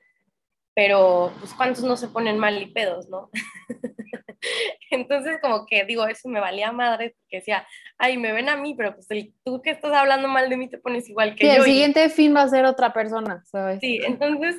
[0.76, 3.32] pero pues cuántos no se ponen mal y pedos, ¿no?
[4.92, 8.74] Entonces como que digo, eso me valía madre, porque decía, ay, me ven a mí,
[8.76, 9.08] pero pues
[9.44, 11.54] tú que estás hablando mal de mí te pones igual que yo.
[11.54, 13.80] el siguiente fin va a ser otra persona, ¿sabes?
[13.80, 14.56] Sí, entonces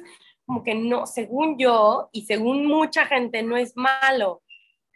[0.47, 4.43] como que no, según yo y según mucha gente, no es malo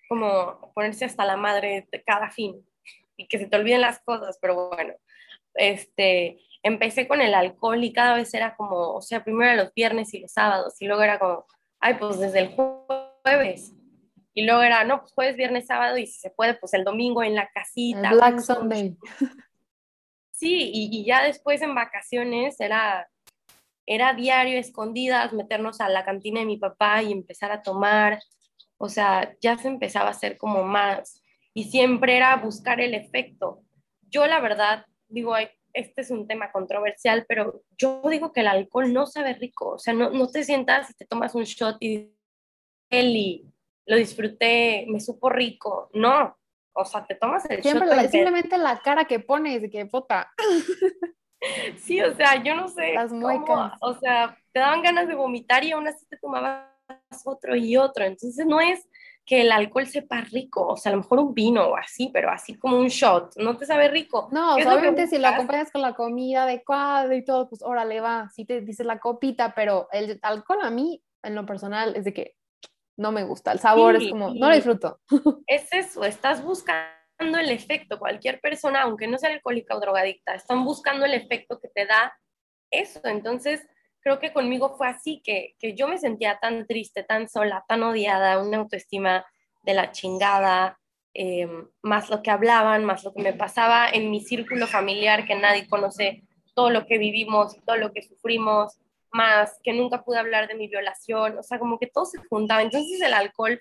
[0.08, 2.66] como ponerse hasta la madre de cada fin
[3.16, 4.94] y que se te olviden las cosas, pero bueno,
[5.54, 10.14] este, empecé con el alcohol y cada vez era como, o sea, primero los viernes
[10.14, 11.46] y los sábados y luego era como,
[11.80, 13.74] ay, pues desde el jueves
[14.34, 17.22] y luego era, no, pues jueves, viernes, sábado y si se puede, pues el domingo
[17.22, 18.10] en la casita.
[18.10, 18.96] El Black Sunday.
[20.30, 23.08] Sí, y, ya después en vacaciones era,
[23.86, 28.18] era diario, escondidas, meternos a la cantina de mi papá y empezar a tomar.
[28.76, 31.22] O sea, ya se empezaba a hacer como más.
[31.54, 33.62] Y siempre era buscar el efecto.
[34.10, 35.36] Yo la verdad, digo,
[35.74, 39.74] este es un tema controversial, pero yo digo que el alcohol no sabe rico.
[39.74, 42.10] O sea, no, no te sientas y te tomas un shot y
[42.92, 43.51] y
[43.86, 45.90] lo disfruté, me supo rico.
[45.94, 46.36] No,
[46.72, 50.32] o sea, te tomas el Siempre simplemente la cara que pones, de que puta.
[51.76, 55.72] Sí, o sea, yo no sé cómo, o sea, te daban ganas de vomitar y
[55.72, 56.68] aún así te tomabas
[57.24, 58.04] otro y otro.
[58.04, 58.88] Entonces no es
[59.24, 62.30] que el alcohol sepa rico, o sea, a lo mejor un vino o así, pero
[62.30, 64.28] así como un shot, no te sabe rico.
[64.32, 68.44] No, obviamente si lo acompañas con la comida adecuada y todo, pues órale va, sí
[68.44, 72.36] te dices la copita, pero el alcohol a mí, en lo personal, es de que
[73.02, 73.52] no me gusta.
[73.52, 75.00] El sabor es como, no lo disfruto.
[75.46, 77.98] Es eso, estás buscando el efecto.
[77.98, 82.16] Cualquier persona, aunque no sea alcohólica o drogadicta, están buscando el efecto que te da
[82.70, 83.00] eso.
[83.04, 83.60] Entonces,
[84.00, 87.82] creo que conmigo fue así, que, que yo me sentía tan triste, tan sola, tan
[87.82, 89.26] odiada, una autoestima
[89.62, 90.78] de la chingada,
[91.14, 91.48] eh,
[91.82, 95.68] más lo que hablaban, más lo que me pasaba en mi círculo familiar, que nadie
[95.68, 96.22] conoce
[96.54, 98.78] todo lo que vivimos, todo lo que sufrimos,
[99.12, 102.62] más que nunca pude hablar de mi violación, o sea, como que todo se juntaba.
[102.62, 103.60] Entonces el alcohol,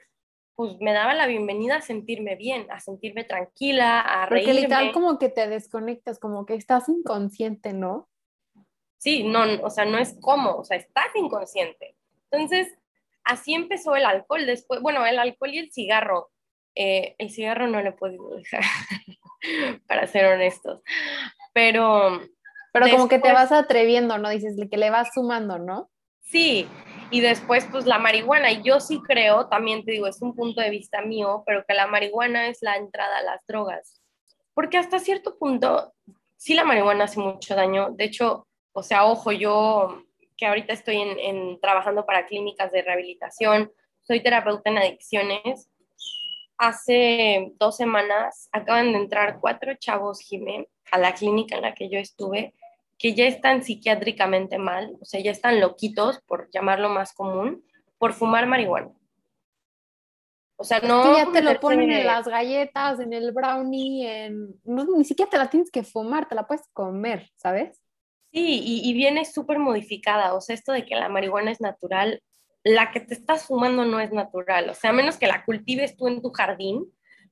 [0.55, 4.53] pues me daba la bienvenida a sentirme bien, a sentirme tranquila, a reírme.
[4.53, 8.09] Porque literal como que te desconectas, como que estás inconsciente, ¿no?
[8.97, 11.95] Sí, no, o sea, no es como, o sea, estás inconsciente.
[12.29, 12.71] Entonces,
[13.23, 14.45] así empezó el alcohol.
[14.45, 16.29] Después, bueno, el alcohol y el cigarro.
[16.75, 18.61] Eh, el cigarro no lo he podido dejar,
[19.87, 20.81] para ser honestos.
[21.53, 22.21] Pero
[22.71, 24.29] pero como que te vas atreviendo, ¿no?
[24.29, 25.89] Dices que le vas sumando, ¿no?
[26.21, 26.67] Sí,
[27.09, 30.61] y después pues la marihuana, y yo sí creo, también te digo, es un punto
[30.61, 34.01] de vista mío, pero que la marihuana es la entrada a las drogas.
[34.53, 35.93] Porque hasta cierto punto,
[36.37, 37.89] sí la marihuana hace mucho daño.
[37.91, 40.03] De hecho, o sea, ojo, yo
[40.37, 45.69] que ahorita estoy en, trabajando para clínicas de rehabilitación, soy terapeuta en adicciones.
[46.57, 51.89] Hace dos semanas acaban de entrar cuatro chavos, Jiménez, a la clínica en la que
[51.89, 52.55] yo estuve,
[53.01, 57.65] que ya están psiquiátricamente mal, o sea, ya están loquitos, por llamarlo más común,
[57.97, 58.91] por fumar marihuana.
[60.55, 61.17] O sea, no.
[61.17, 64.61] ya te lo ponen en las galletas, en el brownie, en.
[64.63, 67.81] No, ni siquiera te la tienes que fumar, te la puedes comer, ¿sabes?
[68.31, 70.35] Sí, y, viene súper modificada.
[70.35, 72.21] O sea, esto de que la marihuana es natural,
[72.63, 74.69] la que te estás fumando no es natural.
[74.69, 76.85] O sea, a menos que la cultives tú en tu jardín,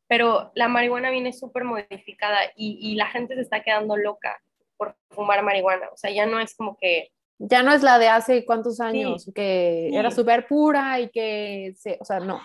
[0.07, 4.41] pero la marihuana viene súper modificada y, la gente se está quedando loca
[4.79, 5.89] por fumar marihuana.
[5.93, 9.31] O sea, ya no es como que ya no es la de hace cuántos años,
[9.33, 12.41] que era súper pura y que, se, o sea, no.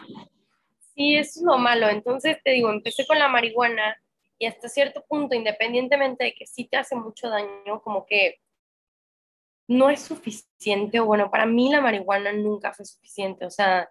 [0.95, 1.89] Sí, eso es lo malo.
[1.89, 3.97] Entonces, te digo, empecé con la marihuana
[4.39, 8.39] y hasta cierto punto, independientemente de que sí te hace mucho daño, como que
[9.67, 13.91] no es suficiente, o bueno, para mí la marihuana nunca fue suficiente, o sea,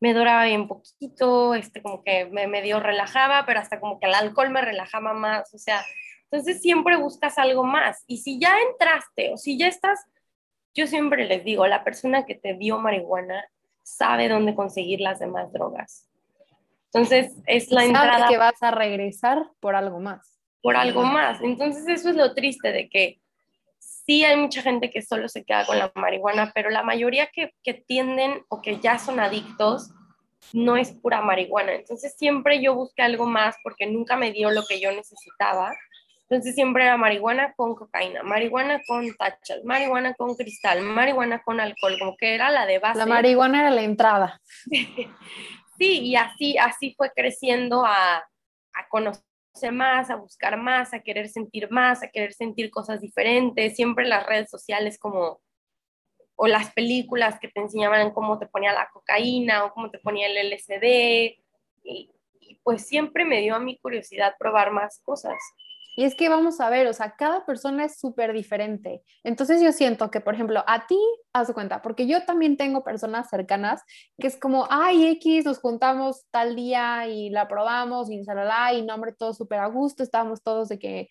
[0.00, 4.14] me duraba bien poquito, este, como que me medio relajaba, pero hasta como que el
[4.14, 5.84] alcohol me relajaba más, o sea,
[6.34, 8.02] entonces siempre buscas algo más.
[8.08, 10.04] Y si ya entraste o si ya estás,
[10.74, 13.44] yo siempre les digo, la persona que te dio marihuana
[13.84, 16.08] sabe dónde conseguir las demás drogas.
[16.86, 18.28] Entonces, es la entrada.
[18.28, 20.40] que vas a regresar por algo más.
[20.60, 21.40] Por algo más.
[21.40, 23.20] Entonces, eso es lo triste de que
[23.78, 27.54] sí hay mucha gente que solo se queda con la marihuana, pero la mayoría que,
[27.62, 29.92] que tienden o que ya son adictos
[30.52, 31.74] no es pura marihuana.
[31.74, 35.72] Entonces, siempre yo busqué algo más porque nunca me dio lo que yo necesitaba.
[36.34, 41.96] Entonces siempre era marihuana con cocaína, marihuana con tachas, marihuana con cristal, marihuana con alcohol,
[41.96, 42.98] como que era la de base.
[42.98, 44.40] La marihuana era la entrada.
[45.78, 49.22] sí, y así, así fue creciendo a, a conocer
[49.70, 53.76] más, a buscar más, a querer sentir más, a querer sentir cosas diferentes.
[53.76, 55.40] Siempre las redes sociales como,
[56.34, 60.26] o las películas que te enseñaban cómo te ponía la cocaína o cómo te ponía
[60.26, 61.38] el LSD.
[61.84, 62.10] y
[62.64, 65.36] pues siempre me dio a mi curiosidad probar más cosas.
[65.96, 69.02] Y es que vamos a ver, o sea, cada persona es súper diferente.
[69.22, 70.98] Entonces yo siento que, por ejemplo, a ti,
[71.32, 73.82] haz cuenta, porque yo también tengo personas cercanas
[74.18, 78.82] que es como, ay, X, nos juntamos tal día y la probamos y salala, y
[78.82, 81.08] nombre todo súper a gusto, estábamos todos de que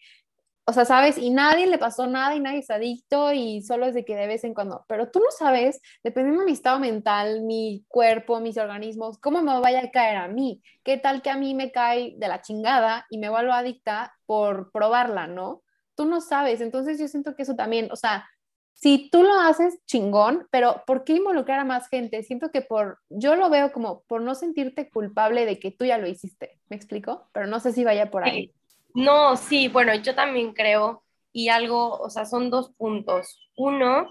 [0.65, 1.17] o sea, ¿sabes?
[1.17, 4.28] Y nadie le pasó nada y nadie es adicto y solo es de que de
[4.28, 8.58] vez en cuando, pero tú no sabes, dependiendo de mi estado mental, mi cuerpo, mis
[8.58, 10.62] organismos, cómo me vaya a caer a mí.
[10.84, 14.71] ¿Qué tal que a mí me cae de la chingada y me vuelvo adicta por
[14.71, 15.63] probarla, ¿no?
[15.95, 18.26] Tú no sabes, entonces yo siento que eso también, o sea,
[18.73, 22.23] si tú lo haces chingón, pero ¿por qué involucrar a más gente?
[22.23, 25.97] Siento que por, yo lo veo como por no sentirte culpable de que tú ya
[25.97, 27.30] lo hiciste, ¿me explico?
[27.34, 28.54] Pero no sé si vaya por ahí.
[28.93, 33.49] No, sí, bueno, yo también creo, y algo, o sea, son dos puntos.
[33.58, 34.08] Uno,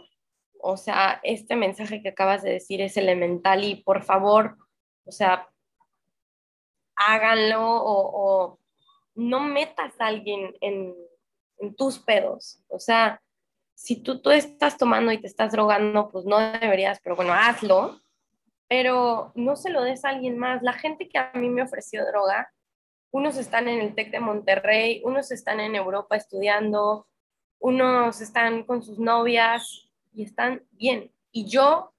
[0.61, 4.59] o sea, este mensaje que acabas de decir es elemental y por favor,
[5.05, 5.49] o sea,
[6.97, 8.59] háganlo o,
[9.15, 10.95] no metas a alguien en,
[11.77, 12.61] tus pedos.
[12.69, 13.23] O sea,
[13.75, 18.01] si tú, tú estás tomando y te estás drogando, pues no deberías, pero bueno, hazlo,
[18.69, 20.61] pero no se lo des a alguien más.
[20.63, 22.53] La gente que a mí me ofreció droga,
[23.13, 27.07] unos están en el TEC de Monterrey, unos están en Europa estudiando,
[27.61, 31.13] unos están con sus novias y están bien.
[31.31, 31.95] Y yo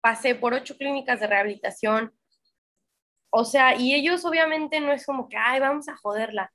[0.00, 2.12] pasé por ocho clínicas de rehabilitación,
[3.30, 6.52] o sea, y ellos obviamente no es como que, ay, vamos a joderla.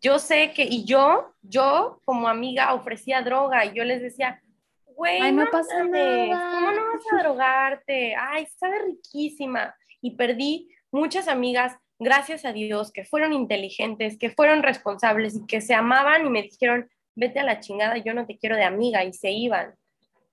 [0.00, 4.42] Yo sé que, y yo, yo como amiga ofrecía droga y yo les decía,
[4.86, 6.50] güey, no, pasa nada.
[6.54, 8.14] ¿Cómo no vas a drogarte?
[8.14, 9.74] Ay, sabe riquísima.
[10.00, 15.60] Y perdí muchas amigas gracias a Dios, que fueron inteligentes, que fueron responsables y que
[15.60, 19.04] se amaban y me dijeron, vete a la chingada, yo no te quiero de amiga
[19.04, 19.74] y se iban.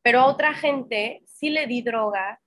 [0.02, 2.40] Pero a otra gente sí le di droga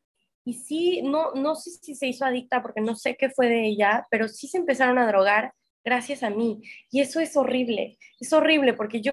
[0.44, 3.66] y sí, no, no sé si se hizo adicta porque no sé qué fue de
[3.66, 5.52] ella, pero sí se empezaron a drogar
[5.84, 6.62] gracias a mí.
[6.90, 9.12] Y eso es horrible, es horrible porque yo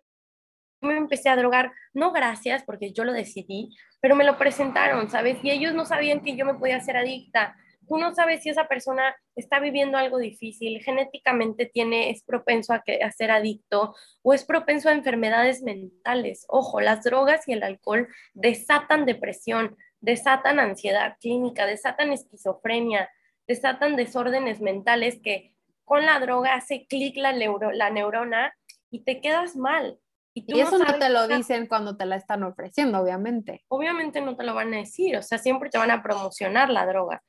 [0.81, 5.37] me empecé a drogar, no gracias porque yo lo decidí, pero me lo presentaron, ¿sabes?
[5.43, 7.55] Y ellos no sabían que yo me podía hacer adicta
[7.87, 12.81] tú no sabes si esa persona está viviendo algo difícil, genéticamente tiene, es propenso a,
[12.81, 16.45] que, a ser adicto o es propenso a enfermedades mentales.
[16.47, 23.09] Ojo, las drogas y el alcohol desatan depresión, desatan ansiedad clínica, desatan esquizofrenia,
[23.47, 25.53] desatan desórdenes mentales que
[25.83, 28.53] con la droga hace clic la, la neurona
[28.89, 29.99] y te quedas mal.
[30.33, 33.65] Y, eso no, te lo dicen cuando te la están ofreciendo, obviamente.
[33.67, 36.85] Obviamente no te lo van a decir, o sea, siempre te van a promocionar la
[36.85, 37.21] droga.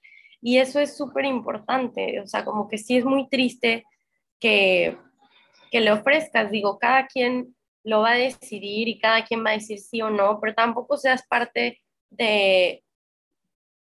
[0.42, 3.84] Y eso es súper importante, o sea, como que sí es muy triste
[4.40, 4.98] que,
[5.70, 9.54] que le ofrezcas, digo, cada quien lo va a decidir y cada quien va a
[9.54, 11.80] decir sí o no, pero tampoco seas parte
[12.10, 12.84] de,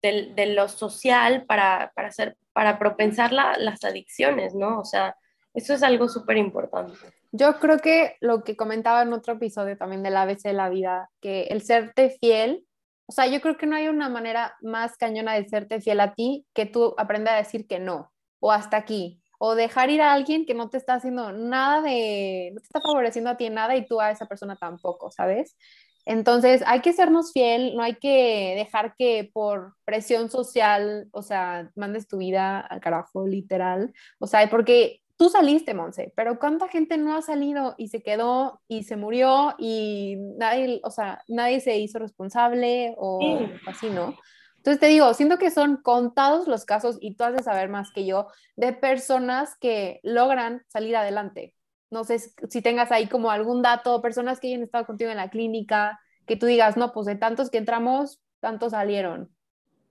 [0.03, 4.81] de, lo social para, para, hacer, para propensar las adicciones, ¿no?
[4.81, 5.17] O sea,
[5.55, 6.97] eso es algo súper importante.
[7.31, 11.11] Yo creo que lo que comentaba en otro episodio también del ABC de la vida,
[11.21, 12.65] que el serte fiel,
[13.09, 16.13] o sea, yo creo que no hay una manera más cañona de serte fiel a
[16.13, 20.13] ti que tú aprendas a decir que no, o hasta aquí, o dejar ir a
[20.13, 23.55] alguien que no te está haciendo nada de, no te está favoreciendo a ti en
[23.55, 25.57] nada y tú a esa persona tampoco, ¿sabes?
[26.05, 31.71] Entonces, hay que sernos fiel, no hay que dejar que por presión social, o sea,
[31.77, 33.95] mandes tu vida al carajo, literal.
[34.19, 38.63] O sea, porque tú saliste, Monse, pero ¿cuánta gente no ha salido y se quedó
[38.69, 43.21] y se murió y nadie, o sea, nadie se hizo responsable o
[43.67, 44.17] así, ¿no?
[44.57, 47.91] Entonces te digo, siento que son contados los casos, y tú has de saber más
[47.93, 51.55] que yo, de personas que logran salir adelante.
[51.91, 55.31] No sé si tengas ahí como algún dato, personas que hayan estado contigo en la
[55.31, 59.35] clínica, que tú digas, no, pues de tantos que entramos, tantos salieron.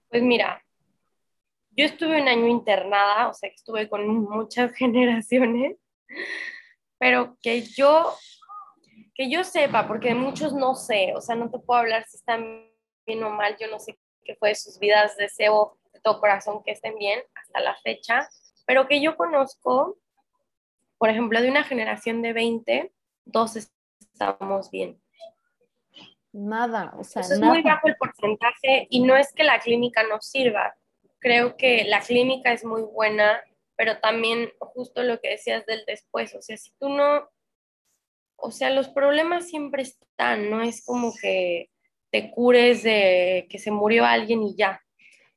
[0.09, 0.61] Pues mira,
[1.77, 5.77] yo estuve un año internada, o sea que estuve con muchas generaciones,
[6.97, 8.15] pero que yo,
[9.13, 12.17] que yo sepa, porque de muchos no sé, o sea, no te puedo hablar si
[12.17, 12.67] están
[13.05, 16.71] bien o mal, yo no sé que fue sus vidas, deseo de todo corazón que
[16.71, 18.27] estén bien hasta la fecha,
[18.65, 19.97] pero que yo conozco,
[20.97, 22.91] por ejemplo, de una generación de 20,
[23.25, 24.99] dos estamos bien.
[26.33, 30.19] Nada, o sea, es muy bajo el porcentaje y no es que la clínica no
[30.19, 30.75] sirva.
[31.19, 33.41] Creo que la clínica es muy buena,
[33.75, 37.29] pero también justo lo que decías del después, o sea, si tú no,
[38.35, 41.69] o sea, los problemas siempre están, no es como que
[42.11, 44.81] te cures de que se murió alguien y ya,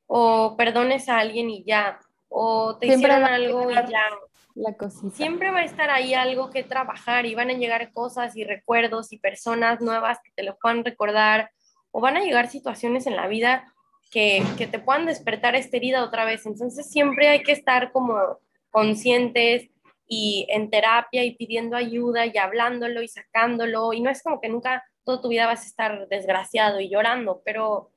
[0.06, 4.08] o perdones a alguien y ya, o te hicieron algo y ya.
[4.54, 5.14] La cosita.
[5.16, 9.12] Siempre va a estar ahí algo que trabajar y van a llegar cosas y recuerdos
[9.12, 11.50] y personas nuevas que te lo puedan recordar,
[11.92, 13.72] o van a llegar situaciones en la vida
[14.10, 16.46] que, que te puedan despertar esta herida otra vez.
[16.46, 18.38] Entonces siempre hay que estar como
[18.70, 19.70] conscientes
[20.06, 23.92] y en terapia y pidiendo ayuda y hablándolo y sacándolo.
[23.92, 27.42] Y no es como que nunca toda tu vida vas a estar desgraciado y llorando,
[27.44, 27.92] pero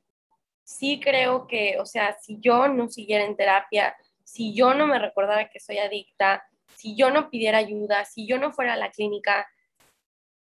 [0.63, 4.99] sí creo que, o sea, si yo no siguiera en terapia, si yo no me
[4.99, 6.43] recordara que soy adicta,
[6.75, 9.47] si yo no pidiera ayuda, si yo no fuera a la clínica,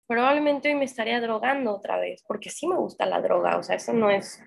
[0.07, 3.77] probablemente hoy me estaría drogando otra vez, porque sí me gusta la droga, o sea,
[3.77, 4.43] eso no es,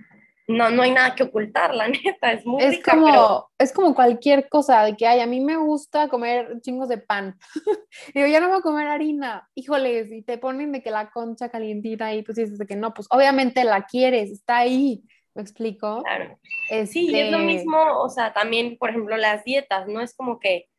[0.47, 4.49] no, no hay nada que ocultar, la neta, es muy es como, Es como cualquier
[4.49, 7.37] cosa, de que, ay, a mí me gusta comer chingos de pan.
[8.13, 9.49] Digo, ya no voy a comer harina.
[9.55, 12.93] Híjoles, y te ponen de que la concha calientita y pues dices de que no,
[12.93, 15.03] pues obviamente la quieres, está ahí.
[15.35, 16.03] ¿Me explico?
[16.03, 16.39] Claro.
[16.85, 20.15] Sí, y es lo este mismo, o sea, también, por ejemplo, las dietas, no es
[20.15, 20.69] como que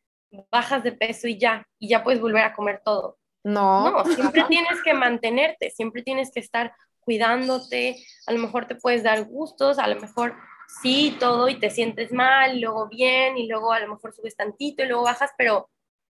[0.49, 3.17] bajas de peso y ya, y ya puedes volver a comer todo.
[3.43, 3.91] No.
[3.91, 6.73] No, siempre tienes que mantenerte, siempre tienes que estar
[7.05, 7.97] cuidándote,
[8.27, 10.35] a lo mejor te puedes dar gustos, a lo mejor
[10.81, 14.35] sí, todo y te sientes mal, y luego bien, y luego a lo mejor subes
[14.35, 15.69] tantito y luego bajas, pero,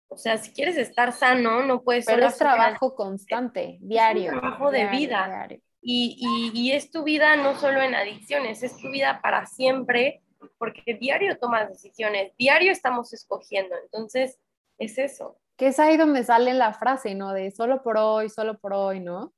[0.08, 2.06] o sea, si quieres estar sano, no puedes...
[2.06, 4.32] Pero es trabajo constante, diario.
[4.32, 5.48] Es trabajo de vida.
[5.82, 10.22] Y, y, y, es tu vida no solo en adicciones, es tu vida para siempre,
[10.58, 14.40] porque diario tomas decisiones, diario estamos escogiendo, entonces
[14.78, 15.40] es eso.
[15.56, 17.34] Que es ahí donde sale la frase, ¿no?
[17.34, 19.34] De solo por hoy, solo por hoy, ¿no?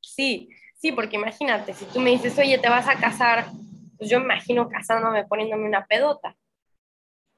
[0.00, 0.50] Sí,
[0.84, 3.46] Sí, porque imagínate, si tú me dices, oye, te vas a casar,
[3.96, 6.36] pues yo imagino casándome, poniéndome una pedota,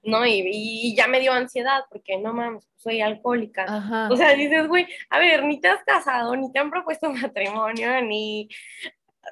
[0.03, 0.27] ¿no?
[0.27, 4.09] Y, ya me dio ansiedad porque no mames, soy alcohólica.
[4.11, 8.03] O sea, dices, güey, a ver, ni te has casado, ni te han propuesto matrimonio,
[8.03, 8.49] ni,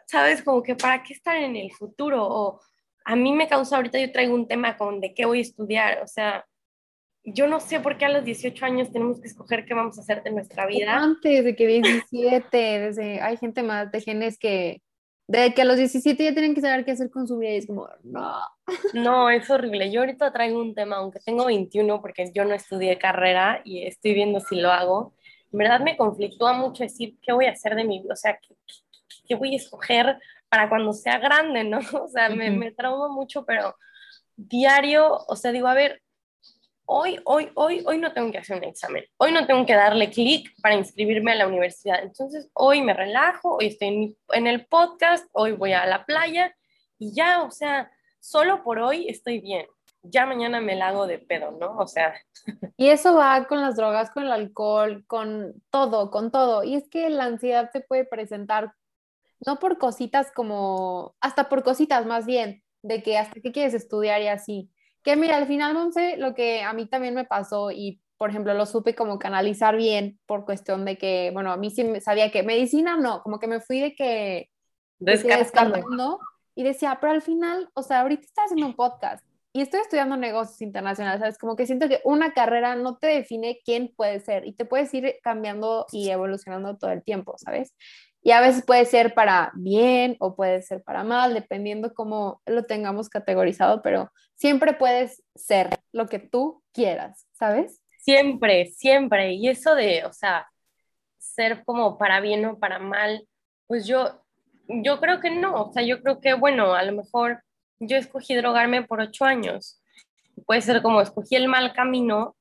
[0.07, 0.45] ¿sabes?
[0.45, 2.25] Como que para qué estar en el futuro.
[2.25, 2.61] O
[3.05, 6.03] a mí me causa ahorita, yo traigo un tema con de qué voy a estudiar,
[6.05, 6.47] o sea,
[7.25, 10.03] yo no sé por qué a los 18 años tenemos que escoger qué vamos a
[10.03, 10.97] hacer de nuestra vida.
[10.97, 14.83] Antes de que 17, desde, hay gente más de genes que,
[15.27, 17.57] de que a los 17 ya tienen que saber qué hacer con su vida y
[17.57, 18.41] es como, no.
[18.93, 19.91] No, es horrible.
[19.91, 24.13] Yo ahorita traigo un tema, aunque tengo 21 porque yo no estudié carrera y estoy
[24.13, 25.15] viendo si lo hago.
[25.51, 28.39] En verdad me conflictúa mucho decir qué voy a hacer de mi vida, o sea,
[28.39, 28.55] qué,
[29.27, 30.19] qué, voy a escoger
[30.51, 31.79] para cuando sea grande, ¿no?
[32.03, 33.77] O sea, me, me trauma mucho, pero
[34.37, 36.03] diario, o sea, digo, a ver,
[36.87, 40.11] hoy, hoy, hoy, hoy no tengo que hacer un examen, hoy no tengo que darle
[40.11, 42.03] clic para inscribirme a la universidad.
[42.03, 46.55] Entonces, hoy me relajo, hoy estoy en, el podcast, hoy voy a la playa
[46.99, 49.67] y ya, o sea, solo por hoy estoy bien.
[50.03, 51.77] Ya mañana me la hago de pedo, ¿no?
[51.79, 52.15] O sea.
[52.77, 56.65] Y eso va con las drogas, con el alcohol, con todo, con todo.
[56.65, 58.73] Y es que la ansiedad se puede presentar
[59.47, 64.21] no por cositas como, hasta por cositas más bien, de que hasta que quieres estudiar
[64.23, 64.71] y así
[65.05, 68.55] que mira, al final, Monse, lo que a mí también me pasó y por ejemplo,
[68.55, 72.43] lo supe como canalizar bien por cuestión de que, bueno, a mí sí sabía que
[72.43, 74.51] medicina no, como que me fui de que
[74.99, 76.21] descartando
[76.55, 80.17] y decía, pero al final, o sea, ahorita estás haciendo un podcast y estoy estudiando
[80.17, 81.39] negocios internacionales, ¿sabes?
[81.39, 84.95] Como que siento que una carrera no te define quién puedes ser y te puedes
[84.95, 87.75] ir cambiando y evolucionando todo el tiempo, ¿sabes?
[88.27, 92.65] Y a veces puede ser para bien o puede ser para mal, dependiendo cómo lo
[92.65, 97.83] tengamos categorizado, pero siempre puedes ser lo que tú quieras, ¿sabes?
[97.99, 99.35] Siempre, siempre.
[99.35, 100.49] Y eso de, o sea,
[101.19, 103.29] ser como para bien o para mal,
[103.67, 104.23] pues yo,
[104.69, 105.67] yo creo que no.
[105.67, 107.43] O sea, yo creo que, bueno, a lo mejor
[107.79, 109.83] yo escogí drogarme por ocho años.
[110.47, 112.37] Puede ser como escogí el mal camino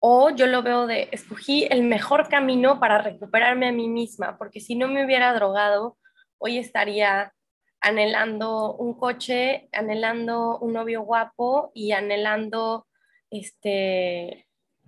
[0.00, 4.60] o yo lo veo de, escogí el mejor camino para recuperarme a mí misma, porque
[4.60, 5.96] si no me hubiera drogado,
[6.38, 7.32] hoy estaría
[7.80, 12.86] anhelando un coche, anhelando un novio guapo y anhelando
[13.30, 14.46] este,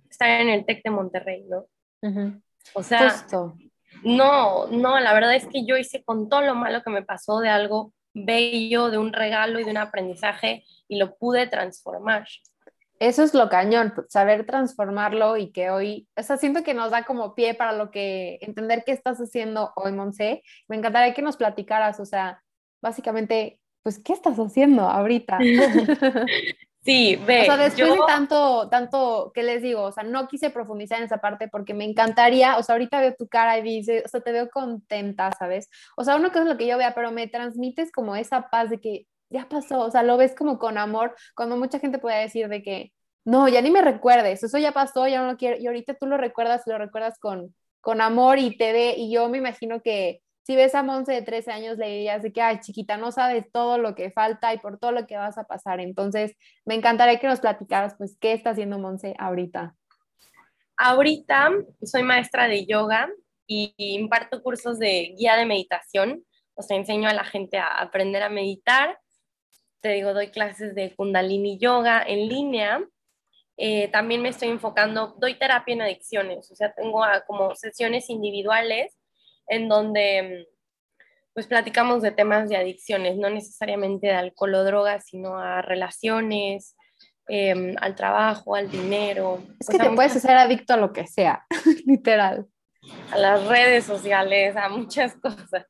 [0.09, 1.65] estar en el TEC de Monterrey, ¿no?
[2.73, 3.25] O sea,
[4.03, 7.39] no, no, la verdad es que yo hice con todo lo malo que me pasó
[7.39, 12.27] de algo bello, de un regalo y de un aprendizaje y lo pude transformar
[12.99, 17.03] eso es lo cañón, saber transformarlo y que hoy, o sea, siento que nos da
[17.03, 20.43] como pie para lo que, entender qué estás haciendo hoy, Monse.
[20.67, 22.43] Me encantaría que nos platicaras, o sea,
[22.81, 25.39] básicamente, pues, ¿qué estás haciendo ahorita?
[26.81, 27.41] Sí, ve.
[27.41, 29.83] O sea, después de tanto, tanto, ¿qué les digo?
[29.83, 33.15] O sea, no quise profundizar en esa parte porque me encantaría, o sea, ahorita veo
[33.15, 35.69] tu cara y dice, o sea, te veo contenta, ¿sabes?
[35.97, 38.69] O sea, uno que es lo que yo vea, pero me transmites como esa paz
[38.69, 42.21] de que ya pasó, o sea, lo ves como con amor, cuando mucha gente puede
[42.21, 42.93] decir de que,
[43.25, 46.07] no, ya ni me recuerdes, eso ya pasó, ya no lo quiero, y ahorita tú
[46.07, 50.21] lo recuerdas, lo recuerdas con, con amor y te ve, y yo me imagino que
[50.49, 53.45] si ves a Monse de 13 años, le dirías de que, ay, chiquita, no sabes
[53.51, 55.79] todo lo que falta y por todo lo que vas a pasar.
[55.79, 59.75] Entonces, me encantaría que nos platicaras, pues, ¿qué está haciendo Monse ahorita?
[60.75, 61.51] Ahorita
[61.83, 63.11] soy maestra de yoga
[63.45, 66.25] y imparto cursos de guía de meditación.
[66.55, 68.97] O sea, enseño a la gente a aprender a meditar
[69.81, 72.81] te digo, doy clases de kundalini yoga en línea.
[73.57, 78.97] Eh, también me estoy enfocando, doy terapia en adicciones, o sea, tengo como sesiones individuales
[79.47, 80.47] en donde
[81.33, 86.75] pues platicamos de temas de adicciones, no necesariamente de alcohol o drogas, sino a relaciones,
[87.27, 89.41] em, al trabajo, al dinero.
[89.59, 91.45] Es que te puedes hacer adicto a lo que sea,
[91.85, 92.47] literal.
[93.11, 95.65] A las redes sociales, a muchas cosas.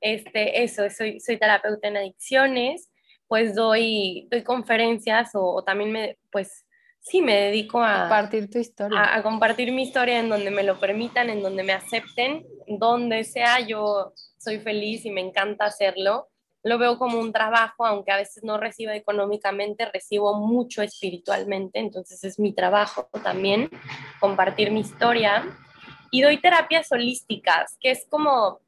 [0.00, 2.90] Este, eso, soy, soy terapeuta en adicciones
[3.28, 6.64] pues doy, doy conferencias o, también me, pues
[7.00, 9.14] sí, me dedico a compartir tu historia.
[9.14, 13.60] A, compartir mi historia en donde me lo permitan, en donde me acepten, donde sea,
[13.60, 16.28] yo soy feliz y me encanta hacerlo.
[16.62, 22.24] Lo veo como un trabajo, aunque a veces no reciba económicamente, recibo mucho espiritualmente, entonces
[22.24, 23.70] es mi trabajo también
[24.18, 25.44] compartir mi historia.
[26.10, 28.60] Y doy terapias holísticas, que es como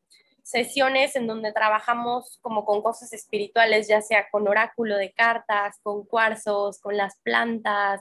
[0.49, 6.07] sesiones en donde trabajamos como con cosas espirituales, ya sea con oráculo de cartas, con
[6.07, 8.01] cuarzos, con las plantas,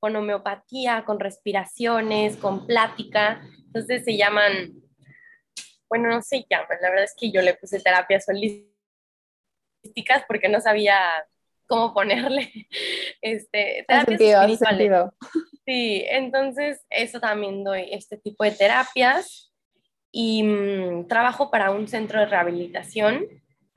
[0.00, 3.40] con homeopatía, con respiraciones, con plática.
[3.66, 4.72] Entonces se llaman,
[5.88, 8.74] bueno, no se llaman, la verdad es que yo le puse terapias holísticas
[10.26, 10.98] porque no sabía
[11.68, 12.50] cómo ponerle
[13.22, 15.10] este, terapias espirituales.
[15.64, 19.53] Sí, entonces eso también doy, este tipo de terapias
[20.16, 23.26] y mm, trabajo para un centro de rehabilitación,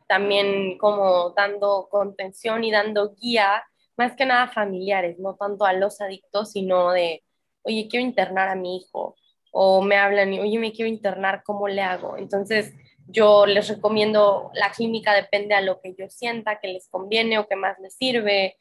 [0.08, 3.64] también como dando contención y dando guía,
[3.98, 7.24] más que nada familiares, no tanto a los adictos, sino de,
[7.64, 9.16] oye, quiero internar a mi hijo,
[9.52, 12.18] o me hablan oye, me quiero internar, ¿cómo le hago?
[12.18, 12.72] Entonces,
[13.08, 17.48] yo les recomiendo, la clínica depende a lo que yo sienta que les conviene o
[17.48, 18.58] que más les sirve.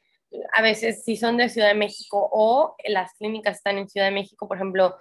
[0.54, 4.14] A veces, si son de Ciudad de México o las clínicas están en Ciudad de
[4.14, 4.96] México, por ejemplo,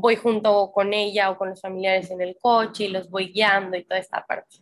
[0.00, 3.76] voy junto con ella o con los familiares en el coche y los voy guiando
[3.76, 4.58] y toda esta parte.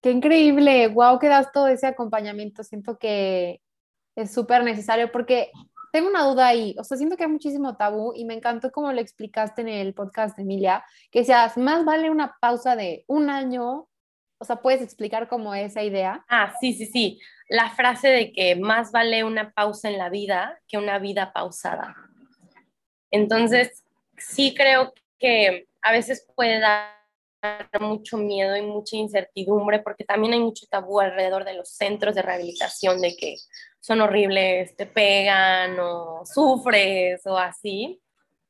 [0.00, 2.62] Qué increíble, wow, que das todo ese acompañamiento.
[2.62, 3.60] Siento que
[4.14, 5.50] es súper necesario porque
[5.92, 8.92] tengo una duda ahí, o sea, siento que hay muchísimo tabú y me encantó como
[8.92, 13.30] lo explicaste en el podcast de Emilia, que decías, más vale una pausa de un
[13.30, 13.88] año,
[14.38, 16.24] o sea, ¿puedes explicar cómo es esa idea?
[16.28, 17.18] Ah, sí, sí, sí,
[17.48, 21.96] la frase de que más vale una pausa en la vida que una vida pausada.
[23.10, 23.84] Entonces,
[24.18, 26.96] sí creo que a veces puede dar
[27.80, 32.22] mucho miedo y mucha incertidumbre porque también hay mucho tabú alrededor de los centros de
[32.22, 33.36] rehabilitación de que
[33.80, 38.00] son horribles, te pegan o sufres o así.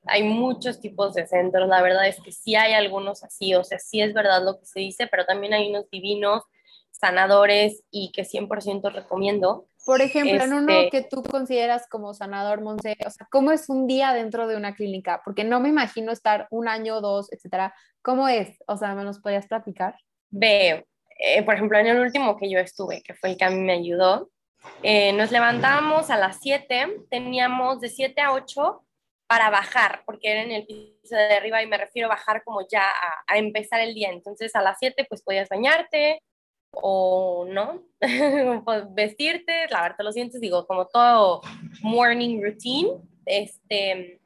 [0.06, 3.78] Hay muchos tipos de centros, la verdad es que sí hay algunos así, o sea,
[3.78, 6.44] sí es verdad lo que se dice, pero también hay unos divinos,
[6.92, 9.66] sanadores y que 100% recomiendo.
[9.86, 13.68] Por ejemplo, en uno Este- que tú consideras como sanador, Monse, o sea, ¿cómo es
[13.68, 15.22] un día dentro de una clínica?
[15.24, 17.72] Porque no me imagino estar un año, dos, etcétera.
[18.02, 18.58] ¿Cómo es?
[18.66, 19.94] O sea, ¿me nos podrías platicar?
[20.30, 20.84] Ve,
[21.20, 23.60] eh, por ejemplo, en el último que yo estuve, que fue el que a mí
[23.60, 24.28] me ayudó,
[24.82, 28.82] eh, nos levantábamos a las 7, teníamos de 7 a 8
[29.28, 32.66] para bajar, porque era en el piso de arriba y me refiero a bajar como
[32.68, 34.10] ya a, a empezar el día.
[34.10, 36.20] Entonces a las 7 pues podías bañarte
[36.82, 37.82] o no,
[38.64, 41.42] pues, vestirte, lavarte los dientes, digo, como todo
[41.82, 42.90] morning routine.
[43.24, 44.20] Este,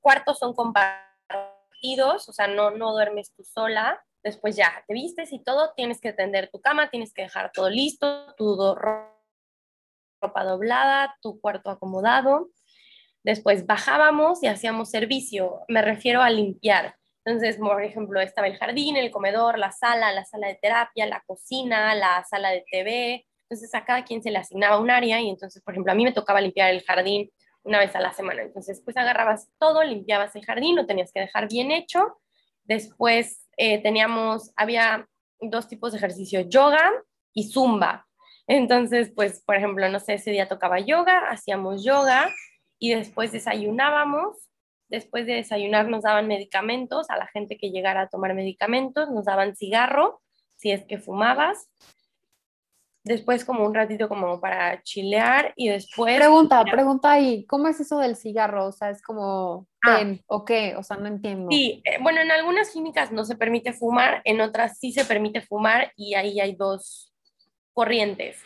[0.00, 4.02] cuartos son compartidos, o sea, no, no duermes tú sola.
[4.22, 7.70] Después ya te vistes y todo, tienes que tender tu cama, tienes que dejar todo
[7.70, 9.14] listo, tu ropa
[10.44, 12.48] doblada, tu cuarto acomodado.
[13.22, 16.97] Después bajábamos y hacíamos servicio, me refiero a limpiar.
[17.28, 21.22] Entonces, por ejemplo, estaba el jardín, el comedor, la sala, la sala de terapia, la
[21.26, 23.26] cocina, la sala de TV.
[23.42, 26.04] Entonces, a cada quien se le asignaba un área y entonces, por ejemplo, a mí
[26.04, 27.30] me tocaba limpiar el jardín
[27.64, 28.40] una vez a la semana.
[28.40, 32.18] Entonces, pues agarrabas todo, limpiabas el jardín, lo tenías que dejar bien hecho.
[32.64, 35.06] Después eh, teníamos, había
[35.38, 36.90] dos tipos de ejercicio, yoga
[37.34, 38.06] y zumba.
[38.46, 42.34] Entonces, pues, por ejemplo, no sé, ese día tocaba yoga, hacíamos yoga
[42.78, 44.47] y después desayunábamos.
[44.88, 49.26] Después de desayunar nos daban medicamentos, a la gente que llegara a tomar medicamentos, nos
[49.26, 50.20] daban cigarro,
[50.56, 51.68] si es que fumabas.
[53.04, 56.16] Después como un ratito como para chilear y después...
[56.16, 58.66] Pregunta, pregunta ahí, ¿cómo es eso del cigarro?
[58.66, 60.04] O sea, es como, Ah.
[60.26, 60.74] ¿o qué?
[60.76, 61.48] O sea, no entiendo.
[61.50, 65.40] Sí, eh, bueno, en algunas clínicas no se permite fumar, en otras sí se permite
[65.40, 67.14] fumar y ahí hay dos
[67.72, 68.42] corrientes.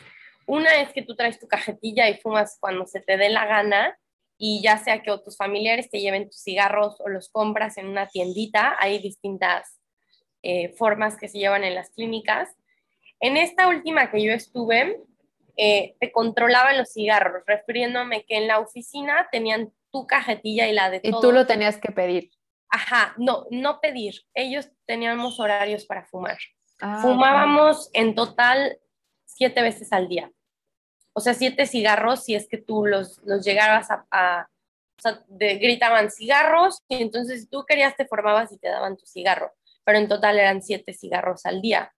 [0.47, 3.99] Una es que tú traes tu cajetilla y fumas cuando se te dé la gana
[4.45, 7.87] y ya sea que o tus familiares te lleven tus cigarros o los compras en
[7.87, 9.79] una tiendita, hay distintas
[10.43, 12.49] eh, formas que se llevan en las clínicas.
[13.21, 15.01] En esta última que yo estuve,
[15.57, 20.91] eh, te controlaban los cigarros, refiriéndome que en la oficina tenían tu cajetilla y la
[20.91, 21.23] de Y todos.
[21.23, 22.33] tú lo tenías que pedir.
[22.69, 24.23] Ajá, no, no pedir.
[24.35, 26.39] Ellos teníamos horarios para fumar.
[26.81, 26.99] Ah.
[27.01, 28.77] Fumábamos en total
[29.25, 30.33] siete veces al día.
[31.15, 34.07] O sea, siete cigarros si es que tú los, los llegabas a...
[34.11, 34.49] a-
[34.99, 38.97] o sea, de- gritaban cigarros y entonces si tú querías te formabas y te daban
[38.97, 39.53] tu cigarro.
[39.85, 41.93] Pero en total eran siete cigarros al día.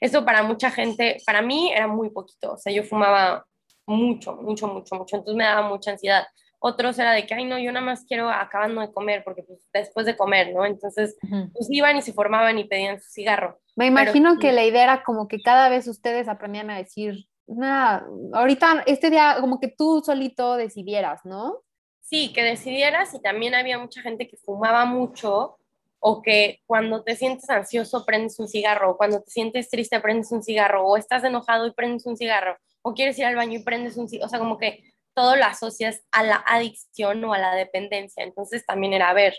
[0.00, 2.52] Eso para mucha gente, para mí era muy poquito.
[2.52, 3.44] O sea, yo fumaba
[3.86, 5.16] mucho, mucho, mucho, mucho.
[5.16, 6.26] Entonces me daba mucha ansiedad.
[6.58, 9.68] Otros era de que, ay, no, yo nada más quiero acabando de comer, porque pues,
[9.72, 10.64] después de comer, ¿no?
[10.64, 11.16] Entonces,
[11.52, 13.60] pues iban y se formaban y pedían su cigarro.
[13.76, 14.38] Me imagino sí.
[14.40, 19.10] que la idea era como que cada vez ustedes aprendían a decir, nada, ahorita este
[19.10, 21.62] día como que tú solito decidieras, ¿no?
[22.00, 25.58] Sí, que decidieras y también había mucha gente que fumaba mucho
[26.00, 30.30] o que cuando te sientes ansioso prendes un cigarro, o cuando te sientes triste prendes
[30.30, 33.62] un cigarro, o estás enojado y prendes un cigarro, o quieres ir al baño y
[33.64, 34.84] prendes un cigarro, o sea, como que
[35.14, 38.22] todo lo asocias a la adicción o a la dependencia.
[38.22, 39.36] Entonces también era, a ver,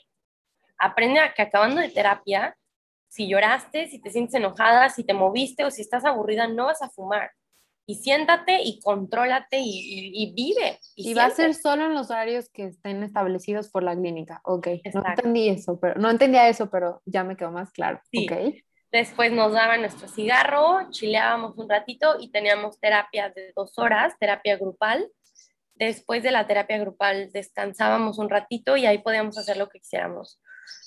[0.77, 2.57] aprende a que acabando de terapia,
[3.07, 6.81] si lloraste, si te sientes enojada, si te moviste o si estás aburrida, no vas
[6.81, 7.31] a fumar.
[7.89, 10.77] Y siéntate y contrólate y, y- y vive.
[10.95, 14.41] Y, va a ser solo en los horarios que estén establecidos por la clínica.
[14.43, 15.09] Ok, no Exacto.
[15.09, 17.99] entendí eso, pero no entendía eso, pero ya me quedó más claro.
[18.11, 18.27] Sí.
[18.29, 18.53] Ok.
[18.91, 24.55] Después nos daban nuestro cigarro, chileábamos un ratito y teníamos terapia de dos horas, terapia
[24.57, 25.09] grupal.
[25.73, 30.39] Después de la terapia grupal descansábamos un ratito y ahí podíamos hacer lo que quisiéramos.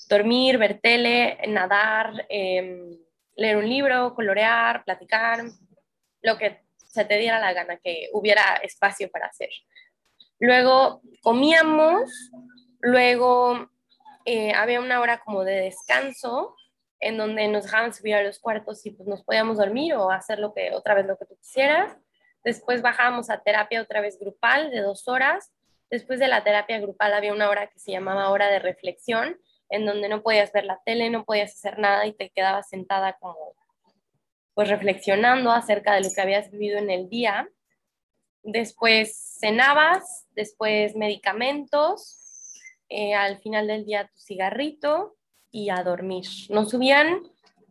[0.08, 2.96] Dormir, ver tele, nadar, em,
[3.34, 5.40] leer un libro, colorear, platicar,
[6.22, 6.62] lo que
[6.92, 9.48] se te diera la gana, que hubiera espacio para hacer.
[10.38, 12.30] Luego comíamos,
[12.80, 13.70] luego
[14.26, 16.54] eh, había una hora como de descanso
[17.00, 20.38] en donde nos dejaban subir a los cuartos y pues nos podíamos dormir o hacer
[20.38, 21.96] lo que otra vez lo que tú quisieras.
[22.44, 25.50] Después bajábamos a terapia otra vez grupal de dos horas.
[25.90, 29.40] Después de la terapia grupal había una hora que se llamaba hora de reflexión,
[29.70, 33.14] en donde no podías ver la tele, no podías hacer nada y te quedabas sentada
[33.14, 33.54] como
[34.54, 37.48] pues reflexionando acerca de lo que habías vivido en el día.
[38.42, 42.18] Después cenabas, después medicamentos,
[42.88, 45.16] eh, al final del día tu cigarrito
[45.50, 46.26] y a dormir.
[46.50, 47.22] Nos subían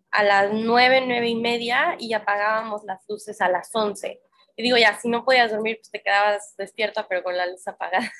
[0.10, 4.22] a las nueve, nueve y media y apagábamos las luces a las once.
[4.56, 7.68] Y digo, ya, si no podías dormir, pues te quedabas despierta, pero con la luz
[7.68, 8.12] apagada.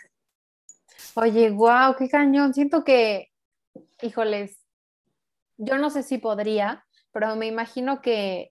[1.16, 2.54] Oye, wow, qué cañón.
[2.54, 3.32] Siento que,
[4.02, 4.58] híjoles,
[5.58, 8.51] yo no sé si podría, pero me imagino que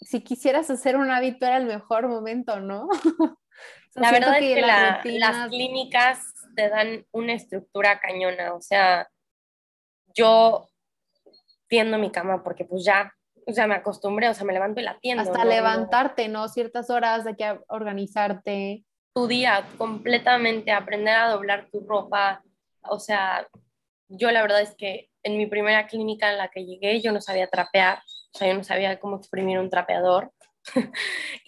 [0.00, 2.88] si quisieras hacer un hábito era el mejor momento, ¿no?
[3.94, 8.60] La verdad es que las la- rutinas- las clínicas te dan una estructura cañona, o
[8.60, 9.08] sea,
[10.14, 10.68] yo
[11.68, 13.12] tiendo mi cama porque pues ya
[13.48, 15.22] o sea, me acostumbré, o sea, me levanto y la atiendo.
[15.22, 16.48] Hasta levantarte, ¿no?
[16.48, 18.84] Ciertas horas de que organizarte.
[19.14, 22.42] Tu día completamente, aprender a doblar tu ropa,
[22.82, 23.46] o sea,
[24.08, 27.20] yo la verdad es que en mi primera clínica en la que llegué yo no
[27.20, 28.02] sabía trapear,
[28.34, 30.32] o sea, yo no sabía cómo exprimir un trapeador.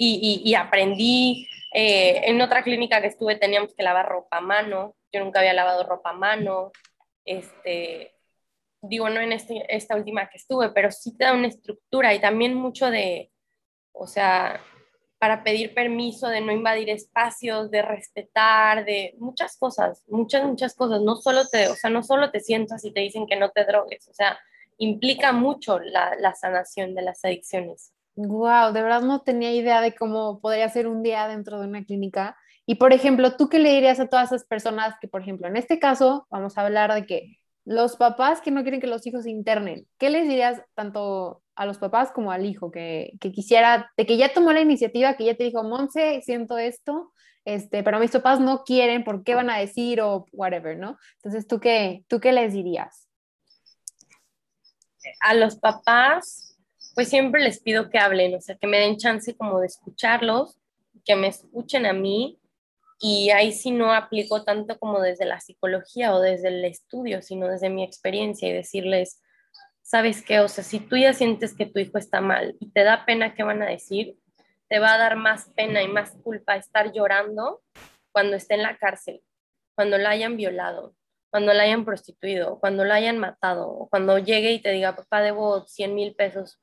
[0.00, 4.94] Y, y, aprendí, eh, en otra clínica que estuve teníamos que lavar ropa a mano,
[5.12, 6.70] yo nunca había lavado ropa a mano,
[7.24, 8.14] este,
[8.80, 12.20] digo, no en este, esta última que estuve, pero sí te da una estructura y
[12.20, 13.32] también mucho de,
[13.92, 14.60] o sea,
[15.18, 21.02] para pedir permiso, de no invadir espacios, de respetar, de muchas cosas, muchas, muchas cosas.
[21.02, 23.64] No solo te, o sea, no solo te sientas y te dicen que no te
[23.64, 24.38] drogues, o sea,
[24.78, 27.92] implica mucho la, sanación de las adicciones.
[28.14, 31.84] Wow, de verdad no tenía idea de cómo podría ser un día dentro de una
[31.84, 32.36] clínica.
[32.66, 35.56] Y por ejemplo, ¿tú qué le dirías a todas esas personas que, por ejemplo, en
[35.56, 39.24] este caso, vamos a hablar de que los papás que no quieren que los hijos
[39.24, 44.06] se internen, ¿qué les dirías tanto a los papás como al hijo que, quisiera, de
[44.06, 47.12] que ya tomó la iniciativa, que ya te dijo, Monse, siento esto,
[47.44, 50.98] este, pero mis papás no quieren, ¿por qué van a decir o whatever, no?
[51.16, 53.07] Entonces, ¿tú qué, tú qué les dirías?
[55.20, 56.56] A los papás,
[56.94, 60.58] pues siempre les pido que hablen, o sea, que me den chance como de escucharlos,
[61.04, 62.38] que me escuchen a mí.
[63.00, 67.46] Y ahí sí no aplico tanto como desde la psicología o desde el estudio, sino
[67.46, 69.22] desde mi experiencia y decirles,
[69.82, 70.40] ¿sabes qué?
[70.40, 73.34] O sea, si tú ya sientes que tu hijo está mal y te da pena
[73.34, 74.18] qué van a decir,
[74.68, 77.62] te va a dar más pena y más culpa estar llorando
[78.12, 79.22] cuando esté en la cárcel,
[79.74, 80.94] cuando la hayan violado,
[81.30, 85.20] cuando la hayan prostituido, cuando la hayan matado, o cuando llegue y te diga, papá,
[85.20, 86.60] debo 100 mil pesos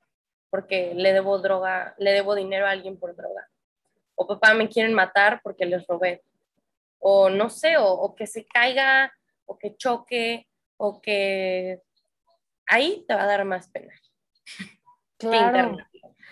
[0.49, 3.49] porque le debo droga, le debo dinero a alguien por droga
[4.16, 6.24] o papá me quieren matar porque les robé,
[6.99, 9.13] o no sé, o, que se caiga,
[9.45, 10.47] o que choque,
[10.78, 11.82] o que
[12.68, 13.93] ahí te va a dar más pena.
[15.18, 15.78] Claro.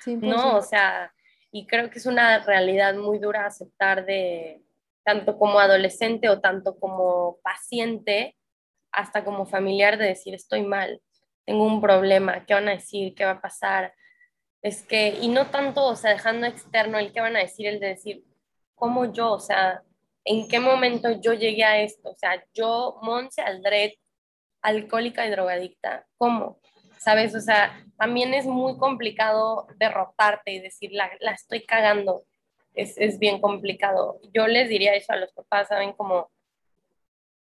[0.05, 1.13] No, o sea,
[1.51, 4.61] y creo que es una realidad muy dura aceptar de
[5.03, 8.37] tanto como adolescente o tanto como paciente,
[8.91, 11.01] hasta como familiar de decir estoy mal,
[11.45, 13.15] tengo un problema, ¿qué van a decir?
[13.15, 13.93] ¿Qué va a pasar?
[14.63, 17.81] es que, y no tanto, o sea, dejando externo el que van a decir, el
[17.81, 18.23] de decir,
[18.75, 19.33] ¿cómo yo?
[19.33, 19.83] O sea,
[20.23, 22.11] ¿en qué momento yo llegué a esto?
[22.11, 23.91] O sea, yo, Monse Aldred,
[24.61, 26.61] alcohólica y drogadicta, ¿cómo?
[26.97, 27.35] ¿Sabes?
[27.35, 32.23] O sea, también es muy complicado derrotarte y decir, la, la estoy cagando.
[32.73, 34.19] Es, es bien complicado.
[34.33, 35.93] Yo les diría eso a los papás, ¿saben?
[35.93, 36.31] Como,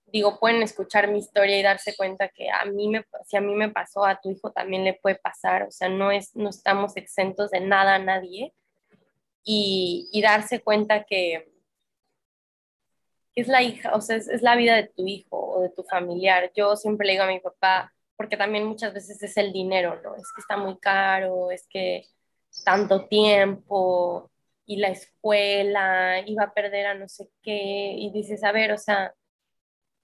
[0.06, 3.54] digo, pueden escuchar mi historia y darse cuenta que a mí me, si a mí
[3.54, 6.96] me pasó, a tu hijo también le puede pasar, o sea, no, es, no estamos
[6.96, 8.54] exentos de nada a nadie,
[9.44, 11.50] y, y darse cuenta que,
[13.34, 15.84] es la hija, o sea, es, es, la vida de tu hijo o de tu
[15.84, 16.50] familiar.
[16.56, 20.16] Yo siempre le digo a mi papá, porque también muchas veces es el dinero, ¿no?
[20.16, 22.04] Es que está muy caro, es que
[22.64, 24.30] tanto tiempo
[24.68, 28.78] y la escuela, iba a perder a no sé qué, y dices, a ver, o
[28.78, 29.12] sea,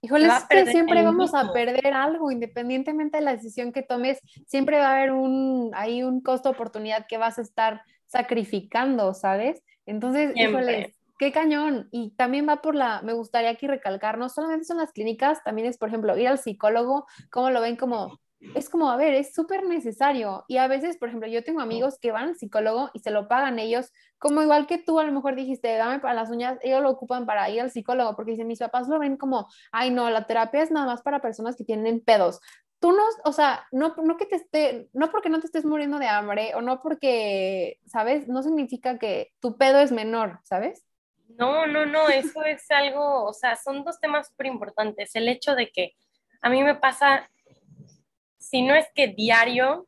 [0.01, 4.79] Híjole, es que siempre vamos a perder algo, independientemente de la decisión que tomes, siempre
[4.79, 9.63] va a haber un, hay un costo oportunidad que vas a estar sacrificando, ¿sabes?
[9.87, 11.89] Entonces, híjole, qué cañón.
[11.91, 15.69] Y también va por la, me gustaría aquí recalcar, no solamente son las clínicas, también
[15.69, 18.19] es, por ejemplo, ir al psicólogo, cómo lo ven como
[18.55, 20.45] es como, a ver, es súper necesario.
[20.49, 23.29] Y a veces, por ejemplo, yo tengo amigos que van al psicólogo y se lo
[23.29, 26.83] pagan ellos, como igual que tú a lo mejor dijiste, dame para las uñas, ellos
[26.83, 30.11] lo ocupan para ir al psicólogo, porque dicen, mis papás lo ven como, ay, no,
[30.11, 32.41] la terapia es nada más para personas que tienen pedos.
[32.81, 35.99] Tú no, o sea, no, no que te esté, no porque no te estés muriendo
[35.99, 38.29] de hambre o no porque, ¿sabes?
[38.29, 40.85] No significa que tu pedo es menor, ¿sabes?
[41.39, 45.15] No, no, no, eso es algo, o sea, son dos temas súper importantes.
[45.15, 45.95] El hecho de que
[46.43, 47.31] a mí me pasa
[48.45, 49.87] si no es que diario,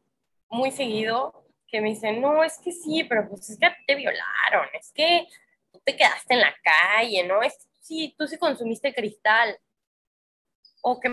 [0.48, 4.68] muy seguido, que me dicen, no, es que sí, pero pues es que te violaron,
[4.72, 5.26] es que
[5.72, 7.42] tú te quedaste en la calle, ¿no?
[7.42, 9.56] Es que sí, tú sí consumiste cristal.
[10.82, 11.10] O que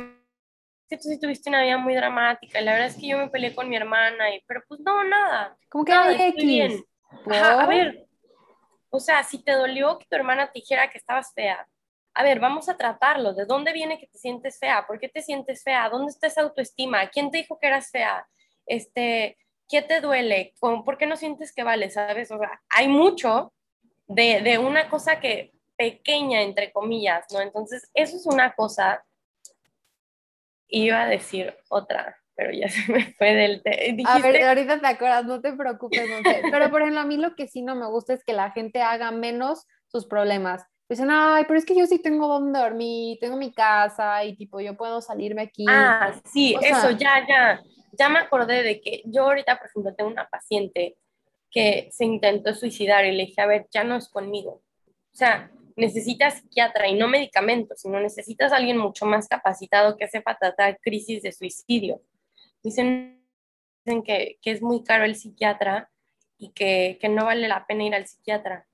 [0.89, 2.61] tú sí tuviste una vida muy dramática.
[2.61, 5.03] Y la verdad es que yo me peleé con mi hermana, y, pero pues no,
[5.03, 5.57] nada.
[5.69, 6.85] ¿Cómo que nada, estoy bien.
[7.31, 8.07] a ver,
[8.89, 11.67] o sea, si te dolió que tu hermana te dijera que estabas fea,
[12.13, 13.33] a ver, vamos a tratarlo.
[13.33, 14.85] ¿De dónde viene que te sientes fea?
[14.85, 15.89] ¿Por qué te sientes fea?
[15.89, 17.09] ¿Dónde está esa autoestima?
[17.09, 18.27] ¿Quién te dijo que eras fea?
[18.65, 19.37] Este,
[19.67, 20.53] ¿Qué te duele?
[20.59, 21.89] ¿Por qué no sientes que vale?
[21.89, 22.31] ¿Sabes?
[22.31, 23.53] O sea, hay mucho
[24.07, 27.41] de, de una cosa que pequeña, entre comillas, ¿no?
[27.41, 29.03] Entonces, eso es una cosa.
[30.67, 33.61] Iba a decir otra, pero ya se me fue del...
[34.05, 36.43] A ver, ahorita te acuerdas, no te preocupes, no sé.
[36.51, 38.81] Pero, por ejemplo, a mí lo que sí no me gusta es que la gente
[38.81, 43.37] haga menos sus problemas dicen, ay, pero es que yo sí tengo donde dormir, tengo
[43.37, 45.65] mi casa y tipo, yo puedo salirme aquí.
[45.67, 47.63] Ah, sí, eso, ya, ya.
[47.91, 50.97] ya me acordé de que yo ahorita, por ejemplo, tengo una paciente
[51.49, 54.63] que se intentó suicidar y le dije, a ver, ya no es conmigo.
[55.13, 60.07] O sea, necesitas psiquiatra y no medicamentos, sino necesitas a alguien mucho más capacitado que
[60.07, 62.01] sepa tratar crisis de suicidio.
[62.63, 63.23] Dicen,
[63.85, 65.89] que, que, es muy caro el psiquiatra
[66.37, 68.65] y que, que no vale la pena ir al psiquiatra.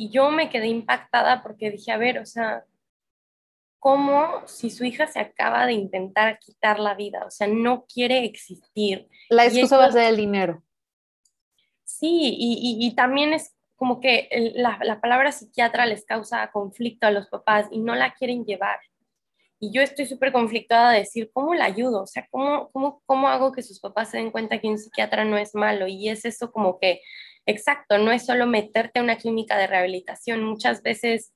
[0.00, 2.64] Y yo me quedé impactada porque dije, a ver, o sea,
[3.80, 7.24] ¿cómo si su hija se acaba de intentar quitar la vida?
[7.26, 9.08] O sea, no quiere existir.
[9.28, 10.62] La excusa va a ser el dinero.
[11.82, 17.08] Sí, y, y, y también es como que la, la, palabra psiquiatra les causa conflicto
[17.08, 18.78] a los papás y no la quieren llevar.
[19.58, 22.02] Y yo estoy súper conflictuada de decir, ¿cómo la ayudo?
[22.02, 25.24] O sea, ¿cómo, cómo, ¿cómo hago que sus papás se den cuenta que un psiquiatra
[25.24, 25.88] no es malo?
[25.88, 27.00] Y es eso como que,
[27.48, 30.44] exacto, no es solo meterte a una clínica de rehabilitación.
[30.44, 31.32] Muchas veces,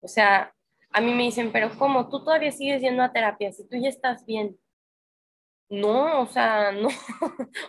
[0.00, 0.54] o sea,
[0.92, 2.08] a mí me dicen, pero ¿cómo?
[2.08, 4.56] Tú todavía sigues yendo a terapia si tú ya estás bien.
[5.68, 6.88] No, o sea, no,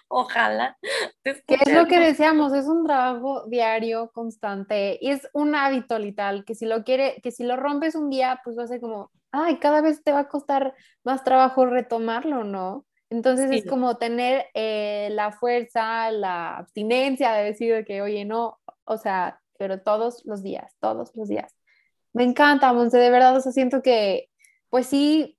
[0.08, 0.78] ojalá.
[1.24, 2.54] ¿Qué es lo que decíamos?
[2.54, 7.32] Es un trabajo diario, constante, y es un hábito literal, que si lo quiere, que
[7.32, 10.20] si lo rompes un día, pues va a ser como, ay, cada vez te va
[10.20, 12.86] a costar más trabajo retomarlo, ¿no?
[13.10, 18.98] Entonces es como tener eh, la fuerza, la abstinencia de decir que, oye, no, o
[18.98, 21.52] sea, pero todos los días, todos los días.
[22.14, 24.30] Me encanta, Monse, de verdad, o sea, siento que,
[24.70, 25.38] pues sí,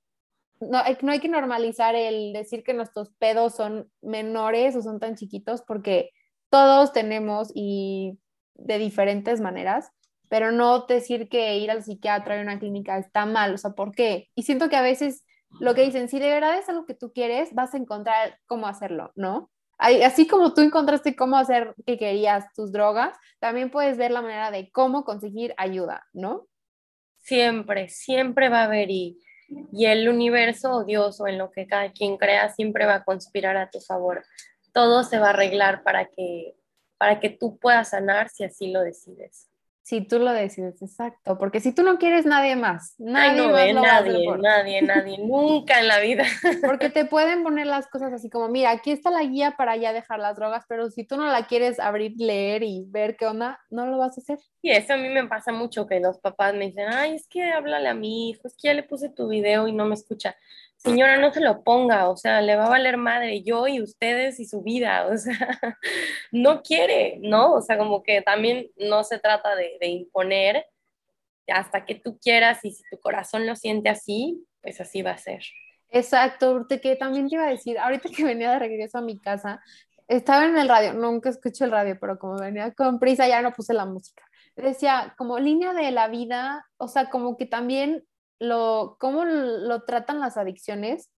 [0.59, 4.99] no hay, no hay que normalizar el decir que nuestros pedos son menores o son
[4.99, 6.11] tan chiquitos porque
[6.49, 8.19] todos tenemos y
[8.55, 9.91] de diferentes maneras,
[10.29, 13.91] pero no decir que ir al psiquiatra y una clínica está mal, o sea, ¿por
[13.91, 14.29] qué?
[14.35, 15.25] Y siento que a veces
[15.59, 18.67] lo que dicen, si de verdad es algo que tú quieres, vas a encontrar cómo
[18.67, 19.51] hacerlo, ¿no?
[19.77, 24.51] Así como tú encontraste cómo hacer que querías tus drogas, también puedes ver la manera
[24.51, 26.47] de cómo conseguir ayuda, ¿no?
[27.17, 29.17] Siempre, siempre va a haber y
[29.85, 33.57] el universo o Dios o en lo que cada quien crea siempre va a conspirar
[33.57, 34.23] a tu favor.
[34.73, 36.55] Todo se va a arreglar para que,
[36.97, 39.50] para que tú puedas sanar si así lo decides.
[39.91, 44.25] Si tú lo decides, exacto, porque si tú no quieres nadie más, nadie más nadie,
[44.37, 46.23] nadie, nadie, nunca en la vida.
[46.65, 49.91] Porque te pueden poner las cosas así como, mira, aquí está la guía para ya
[49.91, 53.59] dejar las drogas, pero si tú no la quieres abrir, leer y ver qué onda,
[53.69, 54.39] no lo vas a hacer.
[54.61, 57.51] Y eso a mí me pasa mucho que los papás me dicen, ay, es que
[57.51, 60.37] háblale a mi hijo, es que ya le puse tu video y no me escucha
[60.83, 64.39] señora, no se lo ponga, o sea, le va a valer madre yo y ustedes
[64.39, 65.35] y su vida, o sea,
[66.31, 67.53] no quiere, ¿no?
[67.53, 70.65] O sea, como que también no se trata de, imponer
[71.47, 75.17] hasta que tú quieras y si tu corazón lo siente así, pues así va a
[75.17, 75.43] ser.
[75.89, 79.61] Exacto, que también te iba a decir, ahorita que venía de regreso a mi casa,
[80.07, 83.53] estaba en el radio, nunca escucho el radio, pero como venía con prisa ya no
[83.53, 84.23] puse la música.
[84.55, 88.03] Decía, como línea de la vida, o sea, como que también
[88.41, 91.11] lo, cómo lo tratan las adicciones.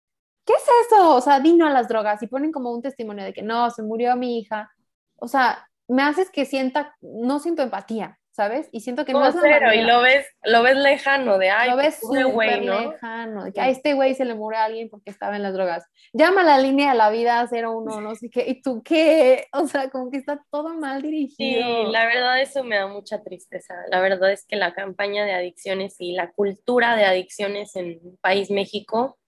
[0.45, 1.15] ¿Qué es eso?
[1.15, 3.83] O sea, dino a las drogas y ponen como un testimonio de que no, se
[3.83, 4.73] murió mi hija.
[5.17, 8.19] O sea, me haces que sienta, no siento empatía.
[8.33, 8.69] ¿Sabes?
[8.73, 11.77] Y siento que no, es cero, y lo ves, lo ves lejano, de ay, lo
[11.77, 12.93] ves güey, ¿no?
[12.93, 15.53] lejano, de que a este güey se le murió a alguien porque estaba en las
[15.53, 15.85] drogas.
[16.15, 19.47] Llama a la línea de la vida 01, no sé qué, ¿y tú qué?
[19.53, 21.85] O sea, como que está todo mal dirigido.
[21.87, 23.75] Sí, la verdad eso me da mucha tristeza.
[23.91, 28.19] La verdad es que la campaña de adicciones y la cultura de adicciones en el
[28.23, 29.19] país México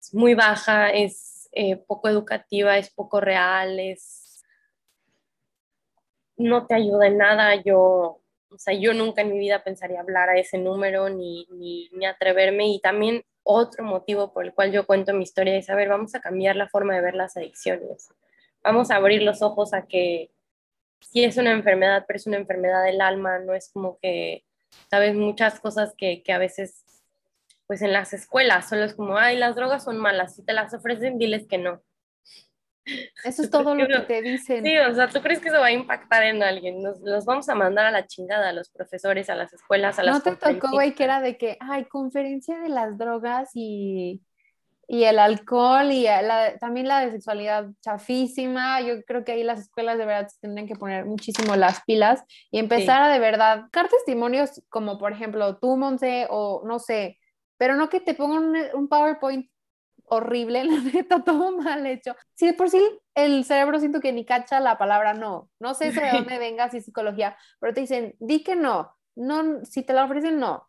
[0.00, 4.19] es muy baja, es eh, poco educativa, es poco real, es
[6.40, 7.54] no te ayuda en nada.
[7.56, 8.20] Yo,
[8.50, 12.68] o sea, yo nunca en mi vida pensaría hablar a ese número ni, ni, atreverme.
[12.68, 16.14] Y también otro motivo por el cual yo cuento mi historia es, a ver, vamos
[16.14, 18.08] a cambiar la forma de ver las adicciones.
[18.62, 20.30] Vamos a abrir los ojos a que
[21.00, 24.44] sí es una enfermedad, pero es una enfermedad del alma, no es como que,
[24.90, 26.84] sabes, muchas cosas que, que a veces,
[27.66, 30.74] pues en las escuelas, solo es como, ay, las drogas son malas, si te las
[30.74, 31.82] ofrecen, diles que no.
[33.24, 34.64] Eso es todo lo que te dicen.
[34.64, 36.82] Sí, o sea, ¿tú crees que eso va a impactar en alguien?
[36.82, 40.02] Nos los vamos a mandar a la chingada a los profesores, a las escuelas, a
[40.02, 44.22] las ¿No te tocó, güey, que era de que, ay, conferencia de las drogas y,
[44.88, 46.06] y el alcohol y
[46.58, 48.80] también la de sexualidad chafísima?
[48.80, 52.58] Yo creo que ahí las escuelas de verdad tendrían que poner muchísimo las pilas y
[52.58, 57.18] empezar a de verdad dar testimonios como, por ejemplo, tú, Monse, o no sé,
[57.56, 59.46] pero no que te pongan un PowerPoint
[60.10, 62.14] horrible, la neta, todo mal hecho.
[62.34, 62.80] Si de por sí
[63.14, 66.80] el cerebro siento que ni cacha la palabra no, no sé de dónde venga si
[66.80, 70.68] psicología, pero te dicen, di que no, no, si te la ofrecen, no.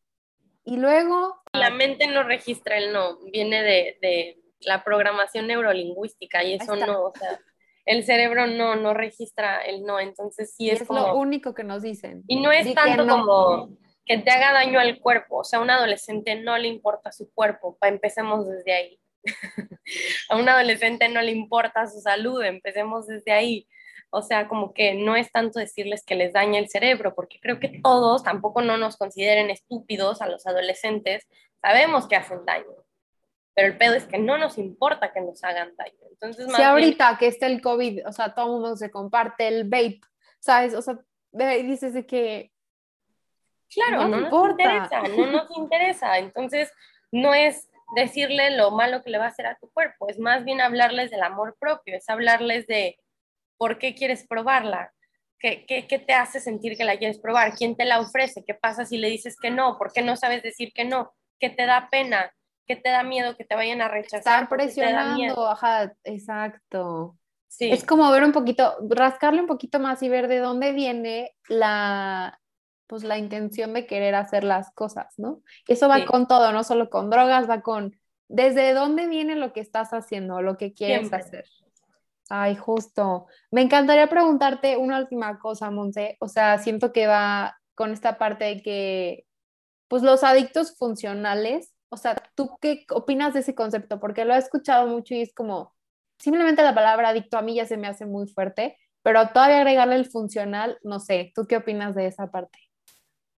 [0.64, 1.42] Y luego...
[1.54, 7.06] La mente no registra el no, viene de, de la programación neurolingüística y eso no,
[7.06, 7.40] o sea,
[7.86, 11.82] el cerebro no, no registra el no, entonces sí es, es lo único que nos
[11.82, 12.24] dicen.
[12.28, 13.70] Y no es tanto como
[14.06, 17.32] que te haga daño al cuerpo, o sea, a un adolescente no le importa su
[17.34, 19.01] cuerpo, empecemos desde ahí
[20.30, 23.68] a un adolescente no le importa su salud, empecemos desde ahí.
[24.10, 27.60] O sea, como que no es tanto decirles que les daña el cerebro, porque creo
[27.60, 31.26] que todos tampoco no nos consideren estúpidos a los adolescentes,
[31.62, 32.76] sabemos que hacen daño,
[33.54, 35.94] pero el pedo es que no nos importa que nos hagan daño.
[36.10, 39.64] Entonces, más ahorita que está el COVID, o sea, todo el mundo se comparte el
[39.64, 40.02] vape,
[40.40, 40.74] ¿sabes?
[40.74, 41.00] O sea,
[41.32, 42.52] dices de que...
[43.74, 46.18] Claro, no, nos interesa, no nos interesa.
[46.18, 46.70] Entonces,
[47.12, 50.44] no es decirle lo malo que le va a hacer a tu cuerpo, es más
[50.46, 52.98] bien hablarles del amor propio, es hablarles de
[53.62, 54.92] ¿Por qué quieres probarla?
[55.38, 57.54] ¿Qué, qué, te hace sentir que la quieres probar?
[57.54, 58.44] ¿Quién te la ofrece?
[58.44, 59.78] ¿Qué pasa si le dices que no?
[59.78, 61.14] ¿Por qué no sabes decir que no?
[61.40, 62.34] ¿Qué te da pena?
[62.66, 64.18] ¿Qué te da miedo que te vayan a rechazar?
[64.18, 67.20] Están presionando, ajá, exacto.
[67.48, 67.72] Sí.
[67.72, 72.41] Es como ver un poquito, rascarle un poquito más y ver de dónde viene la,
[72.92, 75.40] pues la intención de querer hacer las cosas, ¿no?
[75.66, 77.96] Eso va con todo, no solo con drogas, va con
[78.28, 81.46] desde dónde viene lo que estás haciendo, lo que quieres hacer.
[82.28, 83.28] Ay, justo.
[83.50, 86.18] Me encantaría preguntarte una última cosa, Monse.
[86.20, 89.26] O sea, siento que va con esta parte de que,
[89.88, 94.02] pues los adictos funcionales, o sea, ¿tú qué opinas de ese concepto?
[94.02, 95.74] Porque lo he escuchado mucho y es como,
[96.20, 99.96] simplemente la palabra adicto a mí ya se me hace muy fuerte, pero todavía agregarle
[99.96, 102.60] el funcional, no sé, ¿tú qué opinas de esa parte?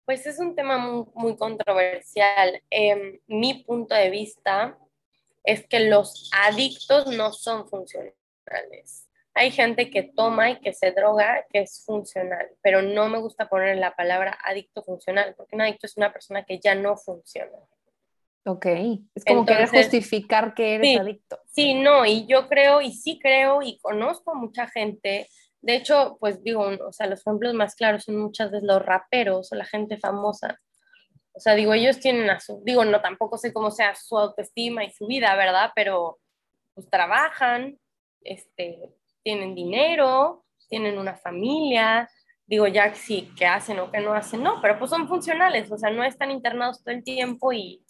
[0.04, 0.78] Pues es un tema
[1.14, 2.62] muy, controversial.
[2.70, 4.78] Em, mi punto de vista
[5.42, 11.44] es que los adictos no son funcionales hay gente que toma y que se droga
[11.50, 15.86] que es funcional, pero no me gusta poner la palabra adicto funcional, porque un adicto
[15.86, 17.58] es una persona que ya no funciona.
[18.46, 18.66] Ok,
[19.14, 21.40] es como querer justificar que eres adicto.
[21.50, 25.28] Sí, no, y yo creo, y sí creo, y conozco mucha gente,
[25.64, 29.50] de hecho, pues digo, o sea, los ejemplos más claros son muchas veces los raperos
[29.50, 30.60] o la gente famosa.
[31.32, 34.84] O sea, digo, ellos tienen a su, digo, no, tampoco sé cómo sea su autoestima
[34.84, 35.70] y su vida, ¿verdad?
[35.74, 36.18] Pero
[36.74, 37.78] pues trabajan,
[38.20, 42.10] este, tienen dinero, tienen una familia,
[42.44, 45.78] digo ya sí, que hacen o que no hacen, no, pero pues son funcionales, o
[45.78, 47.82] sea, no están internados todo el tiempo y,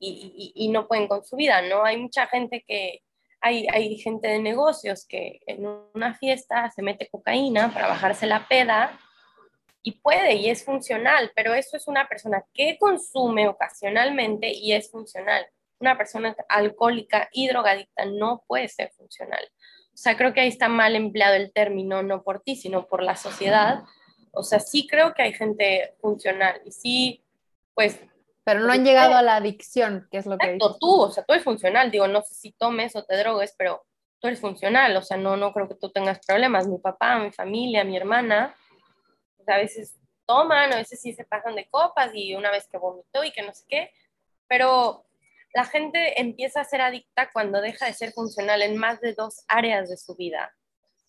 [0.00, 1.84] y, y, no pueden con su vida, ¿no?
[1.84, 3.02] Hay mucha gente que,
[3.40, 8.48] hay, hay gente de negocios que en una fiesta se mete cocaína para bajarse la
[8.48, 8.98] peda
[9.82, 14.90] y puede y es funcional, pero eso es una persona que consume ocasionalmente y es
[14.90, 15.46] funcional.
[15.80, 19.44] Una persona alcohólica y drogadicta no puede ser funcional.
[19.94, 23.02] O sea, creo que ahí está mal empleado el término, no por ti, sino por
[23.02, 23.82] la sociedad.
[24.32, 27.24] O sea, sí creo que hay gente funcional y sí,
[27.74, 28.00] pues...
[28.48, 30.78] Pero no han llegado a la adicción, que es lo que dices.
[30.80, 31.90] tú, o sea, tú eres funcional.
[31.90, 33.84] Digo, no sé si tomes o te drogues, pero
[34.20, 34.96] tú eres funcional.
[34.96, 36.66] O sea, no, no creo que tú tengas problemas.
[36.66, 38.56] Mi papá, mi familia, mi hermana,
[39.46, 43.22] a veces toman, a veces sí se pasan de copas y una vez que vomitó
[43.22, 43.90] y que no sé qué.
[44.46, 45.04] Pero
[45.52, 49.44] la gente empieza a ser adicta cuando deja de ser funcional en más de dos
[49.48, 50.56] áreas de su vida,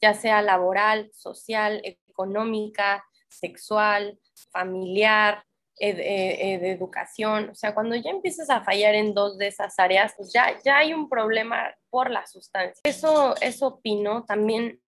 [0.02, 4.20] ya sea laboral, social, económica, sexual,
[4.52, 5.46] familiar,
[5.80, 7.50] eh, eh, de educación.
[7.50, 10.78] O sea, cuando ya empiezas a fallar en dos de esas áreas, pues ya, ya
[10.78, 12.82] hay un problema por la sustancia.
[12.84, 14.26] Eso, eso opino.
[14.26, 14.82] También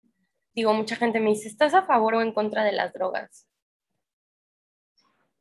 [0.54, 3.50] digo, mucha gente me dice, ¿estás a favor o en contra de las drogas?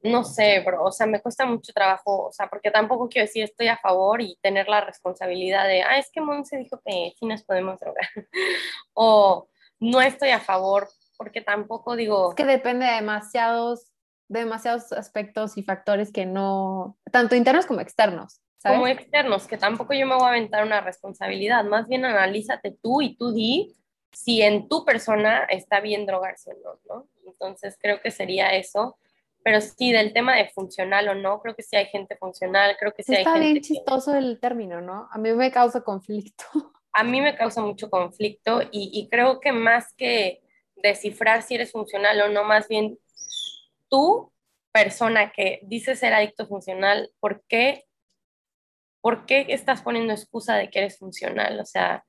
[0.02, 3.44] no sé, bro, o sea, me cuesta mucho trabajo, o sea, porque tampoco quiero decir
[3.44, 7.26] estoy a favor y tener la responsabilidad de, ah, es que Monse dijo que sí
[7.26, 8.08] nos podemos drogar,
[8.94, 9.48] o
[9.80, 12.30] no estoy a favor, porque tampoco digo...
[12.30, 13.92] Es que depende de demasiados,
[14.28, 18.40] demasiados aspectos y factores que no, tanto internos como externos.
[18.58, 18.78] ¿sabes?
[18.78, 23.02] Como externos, que tampoco yo me voy a aventar una responsabilidad, más bien analízate tú
[23.02, 23.74] y tú di
[24.12, 27.08] si en tu persona está bien drogarse o no, ¿no?
[27.26, 28.98] Entonces creo que sería eso
[29.48, 32.92] pero sí, del tema de funcional o no, creo que sí hay gente funcional, creo
[32.92, 33.30] que sí hay gente...
[33.30, 35.08] Está bien chistoso el término, ¿no?
[35.10, 36.44] A mí me causa conflicto.
[36.92, 40.42] A mí me causa mucho conflicto y, y creo que más que
[40.76, 42.98] descifrar si eres funcional o no, más bien
[43.88, 44.32] tú,
[44.72, 47.86] persona que dices ser adicto funcional, ¿por qué,
[49.00, 51.58] ¿por qué estás poniendo excusa de que eres funcional?
[51.60, 52.04] O sea,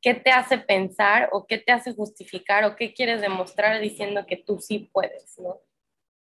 [0.00, 4.36] ¿qué te hace pensar o qué te hace justificar o qué quieres demostrar diciendo que
[4.36, 5.60] tú sí puedes, ¿no?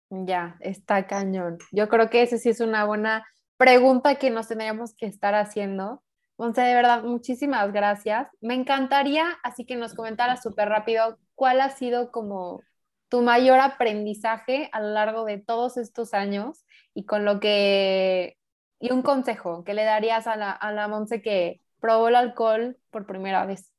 [0.08, 1.58] Ya, está cañón.
[1.72, 3.26] Yo creo que esa sí es una buena
[3.56, 6.02] pregunta que nos tendríamos que estar haciendo.
[6.38, 8.28] Monse, de verdad, muchísimas gracias.
[8.40, 12.62] Me encantaría, así que nos comentaras súper rápido, cuál ha sido como
[13.08, 18.36] tu mayor aprendizaje a lo largo de todos estos años y con lo que,
[18.80, 22.76] y un consejo que le darías a la, a la Monse que probó el alcohol
[22.90, 23.72] por primera vez.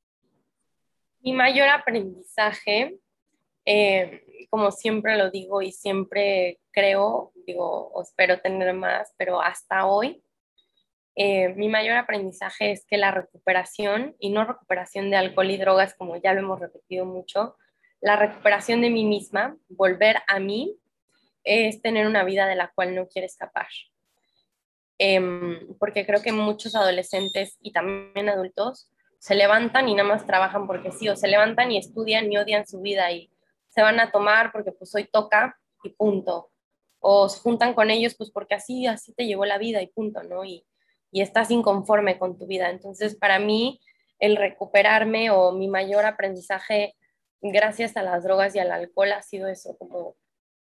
[1.19, 2.99] Mi mayor aprendizaje
[3.69, 10.23] eh, como siempre lo digo y siempre creo, digo, espero tener más, pero hasta hoy
[11.15, 15.95] eh, mi mayor aprendizaje es que la recuperación, y no recuperación de alcohol y drogas,
[15.95, 17.57] como ya lo hemos repetido mucho,
[18.02, 20.78] la recuperación de mí misma, volver a mí,
[21.43, 23.68] es tener una vida de la cual no quiere escapar.
[25.00, 30.68] Em, porque creo que muchos adolescentes y también adultos se levantan y nada más trabajan
[30.68, 33.32] porque sí, o se levantan y estudian y odian su vida y
[33.70, 36.52] se van a tomar porque pues hoy toca y punto.
[37.00, 40.24] O se juntan con ellos pues porque así, así te llevó la vida y punto,
[40.24, 40.43] ¿no?
[40.43, 40.66] Y,
[41.12, 42.70] y estás inconforme con tu vida.
[42.70, 43.80] Entonces, para mí,
[44.20, 46.95] el recuperarme o mi mayor aprendizaje
[47.42, 50.16] gracias a las drogas y al alcohol ha sido eso, como,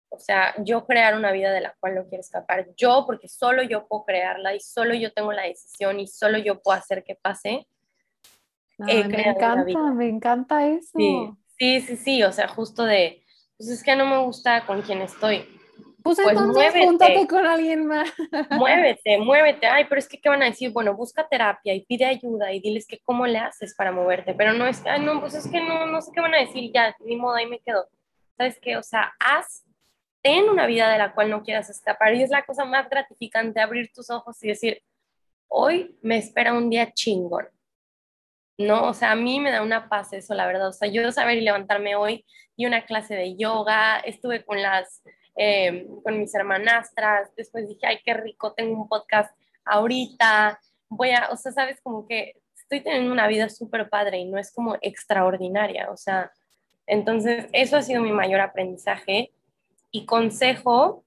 [0.08, 3.62] o sea, yo crear una vida de la cual no quiero escapar, yo, porque solo
[3.62, 7.14] yo puedo crearla y solo yo tengo la decisión y solo yo puedo hacer que
[7.14, 7.66] pase.
[8.78, 10.98] me encanta, me encanta eso.
[11.58, 13.24] Sí, sí, sí, o sea, justo de,
[13.56, 15.46] pues es que no me gusta con quien estoy.
[16.02, 18.12] Pues, pues entonces júntate con alguien más.
[18.50, 19.66] Muévete, muévete.
[19.66, 20.70] Ay, pero es que, ¿qué van a decir?
[20.70, 24.34] Bueno, busca terapia y pide ayuda y diles que cómo le haces para moverte.
[24.34, 26.70] Pero no es, ay, no, pues es que no, no sé qué van a decir,
[26.72, 27.88] ya, ni modo, ahí me quedo.
[28.36, 28.76] ¿Sabes qué?
[28.76, 29.64] O sea, haz,
[30.22, 32.14] ten una vida de la cual no quieras escapar.
[32.14, 34.82] Y es la cosa más gratificante, abrir tus ojos y decir,
[35.48, 37.48] hoy me espera un día chingón.
[38.58, 38.88] ¿no?
[38.88, 40.68] O sea, a mí me da una paz eso, la verdad.
[40.68, 42.24] O sea, yo saber y levantarme hoy
[42.56, 45.02] y una clase de yoga, estuve con las
[45.34, 51.28] Em, con mis hermanastras, después dije, ay, qué rico, tengo un podcast ahorita, voy a,
[51.30, 54.76] o sea, sabes, como que estoy teniendo una vida súper padre y no es como
[54.82, 56.30] extraordinaria, o sea,
[56.86, 59.32] entonces eso ha sido mi mayor aprendizaje.
[59.90, 61.04] Y consejo,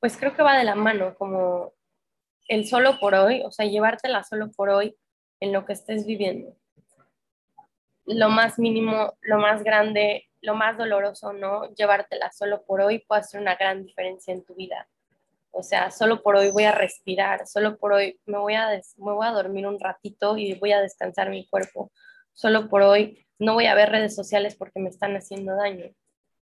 [0.00, 1.74] pues creo que va de la mano, como
[2.48, 4.96] el solo por hoy, o sea, llevártela solo por hoy
[5.40, 6.56] en lo que estés viviendo.
[8.06, 11.72] Lo más mínimo, lo más grande, lo más doloroso, ¿no?
[11.74, 14.88] Llevártela solo por hoy puede hacer una gran diferencia en tu vida.
[15.52, 19.12] O sea, solo por hoy voy a respirar, solo por hoy me voy a, me
[19.12, 21.90] voy a dormir un ratito y voy a descansar mi cuerpo.
[22.32, 25.86] Solo por hoy no voy a ver redes sociales porque me están haciendo daño.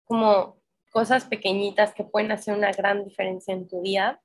[0.05, 0.57] Como
[0.91, 4.21] cosas pequeñitas que pueden hacer una gran diferencia en tu día.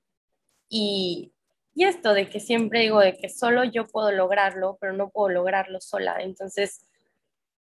[0.68, 1.32] Y,
[1.74, 5.30] y esto de que siempre digo de que solo yo puedo lograrlo, pero no puedo
[5.30, 6.18] lograrlo sola.
[6.20, 6.86] Entonces,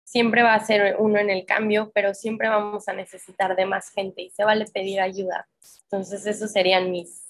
[0.06, 3.90] siempre va a ser uno en el cambio, pero siempre vamos a necesitar de más
[3.90, 5.50] gente y se vale pedir ayuda.
[5.84, 7.26] Entonces, esos serían mis.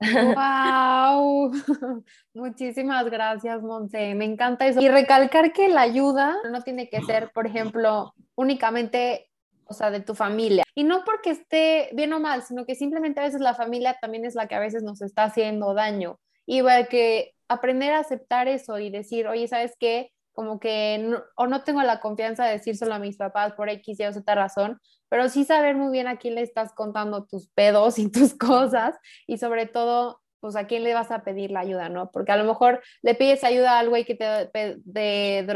[0.00, 1.52] ¡Wow!
[2.34, 4.14] Muchísimas gracias, Monse.
[4.14, 4.80] Me encanta eso.
[4.80, 9.30] Y recalcar que la ayuda no tiene que ser, por ejemplo, únicamente,
[9.64, 10.64] o sea, de tu familia.
[10.74, 14.26] Y no porque esté bien o mal, sino que simplemente a veces la familia también
[14.26, 16.18] es la que a veces nos está haciendo daño.
[16.44, 20.10] Y va que aprender a aceptar eso y decir, oye, ¿sabes qué?
[20.32, 24.04] Como que o no tengo la confianza de decírselo a mis papás por X y
[24.04, 27.98] o Z razón, pero sí saber muy bien a quién le estás contando tus pedos
[27.98, 31.88] y tus cosas y sobre todo, pues a quién le vas a pedir la ayuda,
[31.88, 32.10] ¿no?
[32.10, 34.50] Porque a lo mejor le pides ayuda al güey que te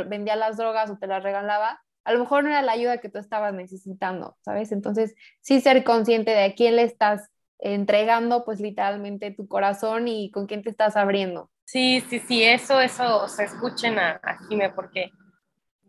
[0.04, 3.08] vendía las drogas o te las regalaba, a lo mejor no era la ayuda que
[3.08, 4.70] tú estabas necesitando, ¿sabes?
[4.70, 10.30] Entonces, sí ser consciente de a quién le estás entregando, pues literalmente tu corazón y
[10.30, 11.50] con quién te estás abriendo.
[11.66, 15.10] Sí, sí, sí, eso, eso, se escuchen a, a Jime, porque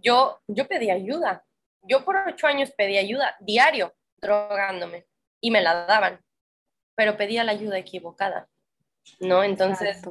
[0.01, 1.45] yo, yo pedí ayuda.
[1.83, 5.05] Yo por ocho años pedí ayuda diario, drogándome,
[5.39, 6.19] y me la daban,
[6.95, 8.49] pero pedía la ayuda equivocada,
[9.19, 9.43] ¿no?
[9.43, 10.01] Entonces,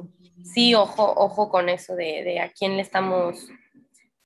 [0.41, 3.49] sí, ojo, ojo con eso de, de a quién le estamos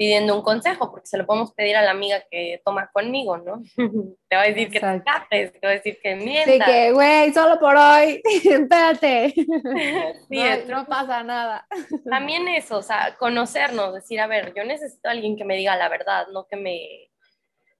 [0.01, 3.61] pidiendo un consejo, porque se lo podemos pedir a la amiga que toma conmigo, ¿no?
[4.27, 6.55] te va a decir que te capes, te va a decir que mientas.
[6.55, 9.31] Sí, que, güey, solo por hoy, espérate.
[10.27, 11.67] sí, no, no, pasa nada.
[12.09, 15.75] También eso, o sea, conocernos, decir, a ver, yo necesito a alguien que me diga
[15.75, 17.11] la verdad, no que me,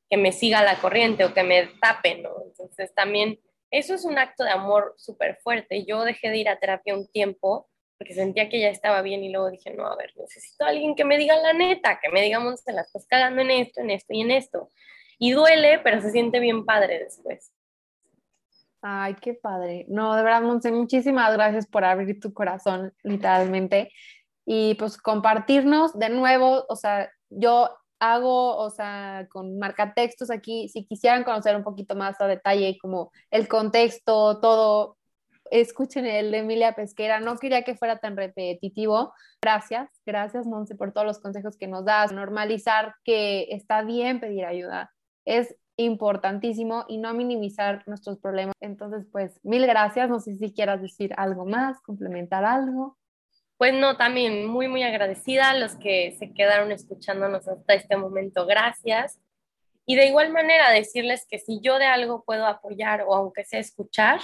[0.08, 2.30] que me siga la corriente o que me tape, ¿no?
[2.46, 3.40] Entonces también
[3.72, 5.86] eso es un acto de amor súper fuerte.
[5.86, 7.71] Yo dejé de ir a terapia un tiempo
[8.02, 10.96] porque sentía que ya estaba bien y luego dije, no, a ver, necesito a alguien
[10.96, 13.92] que me diga la neta, que me diga, se la estás cagando en esto, en
[13.92, 14.70] esto y en esto.
[15.20, 17.54] Y duele, pero se siente bien padre después.
[18.82, 19.86] Ay, qué padre.
[19.88, 23.92] No, de verdad, Monse, muchísimas gracias por abrir tu corazón, literalmente.
[24.48, 27.70] Y pues compartirnos de nuevo, o sea, yo
[28.00, 33.12] hago, o sea, con marcatextos aquí, si quisieran conocer un poquito más a detalle como
[33.30, 34.98] el contexto, todo,
[35.52, 37.20] escuchen el de Emilia Pesquera.
[37.20, 39.14] No quería que fuera tan repetitivo.
[39.42, 42.12] Gracias, gracias, Monse, por todos los consejos que nos das.
[42.12, 44.92] Normalizar que está bien pedir ayuda.
[45.26, 48.56] Es importantísimo y no minimizar nuestros problemas.
[48.60, 50.10] Entonces, pues, mil gracias.
[50.10, 52.98] No sé si quieras decir algo más, complementar algo.
[53.58, 58.48] Pues no, también muy, muy agradecida a los que se quedaron escuchándonos hasta este momento.
[58.48, 59.20] Gracias.
[59.86, 63.60] Y de igual manera decirles que si yo de algo puedo apoyar o aunque sea
[63.60, 64.22] escuchar,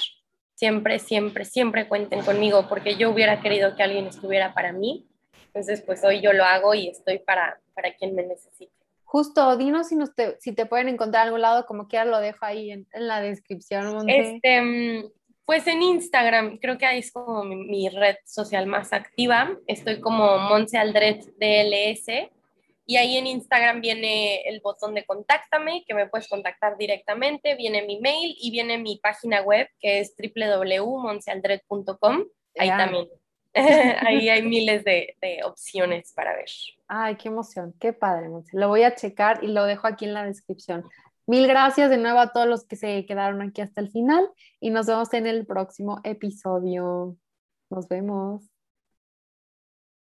[0.57, 5.07] siempre, siempre, siempre cuenten conmigo porque yo hubiera querido que alguien estuviera para mí.
[5.45, 8.73] Entonces, pues hoy yo lo hago y estoy para, para quien me necesite.
[9.03, 12.43] Justo, dinos si, te, si te pueden encontrar en algún lado, como quiera lo dejo
[12.43, 14.09] ahí en, la descripción.
[14.09, 15.09] Este,
[15.45, 19.55] pues en Instagram, creo que ahí es como mi, red social más activa.
[19.67, 22.29] Estoy como Monse Aldret DLS
[22.87, 27.85] y ahí en Instagram viene el botón de contáctame, que me puedes contactar directamente, viene
[27.85, 32.23] mi mail y viene mi página web que es www.monsealdred.com.
[32.57, 33.09] Ahí también.
[33.53, 36.47] ahí hay miles de, de, opciones para ver.
[36.87, 38.57] Ay, qué emoción, qué padre, Monse.
[38.57, 40.85] Lo voy a checar y lo dejo aquí en la descripción.
[41.25, 44.29] Mil gracias de nuevo a todos los que se quedaron aquí hasta el final
[44.61, 47.17] y nos vemos en el próximo episodio.
[47.69, 48.49] Nos vemos.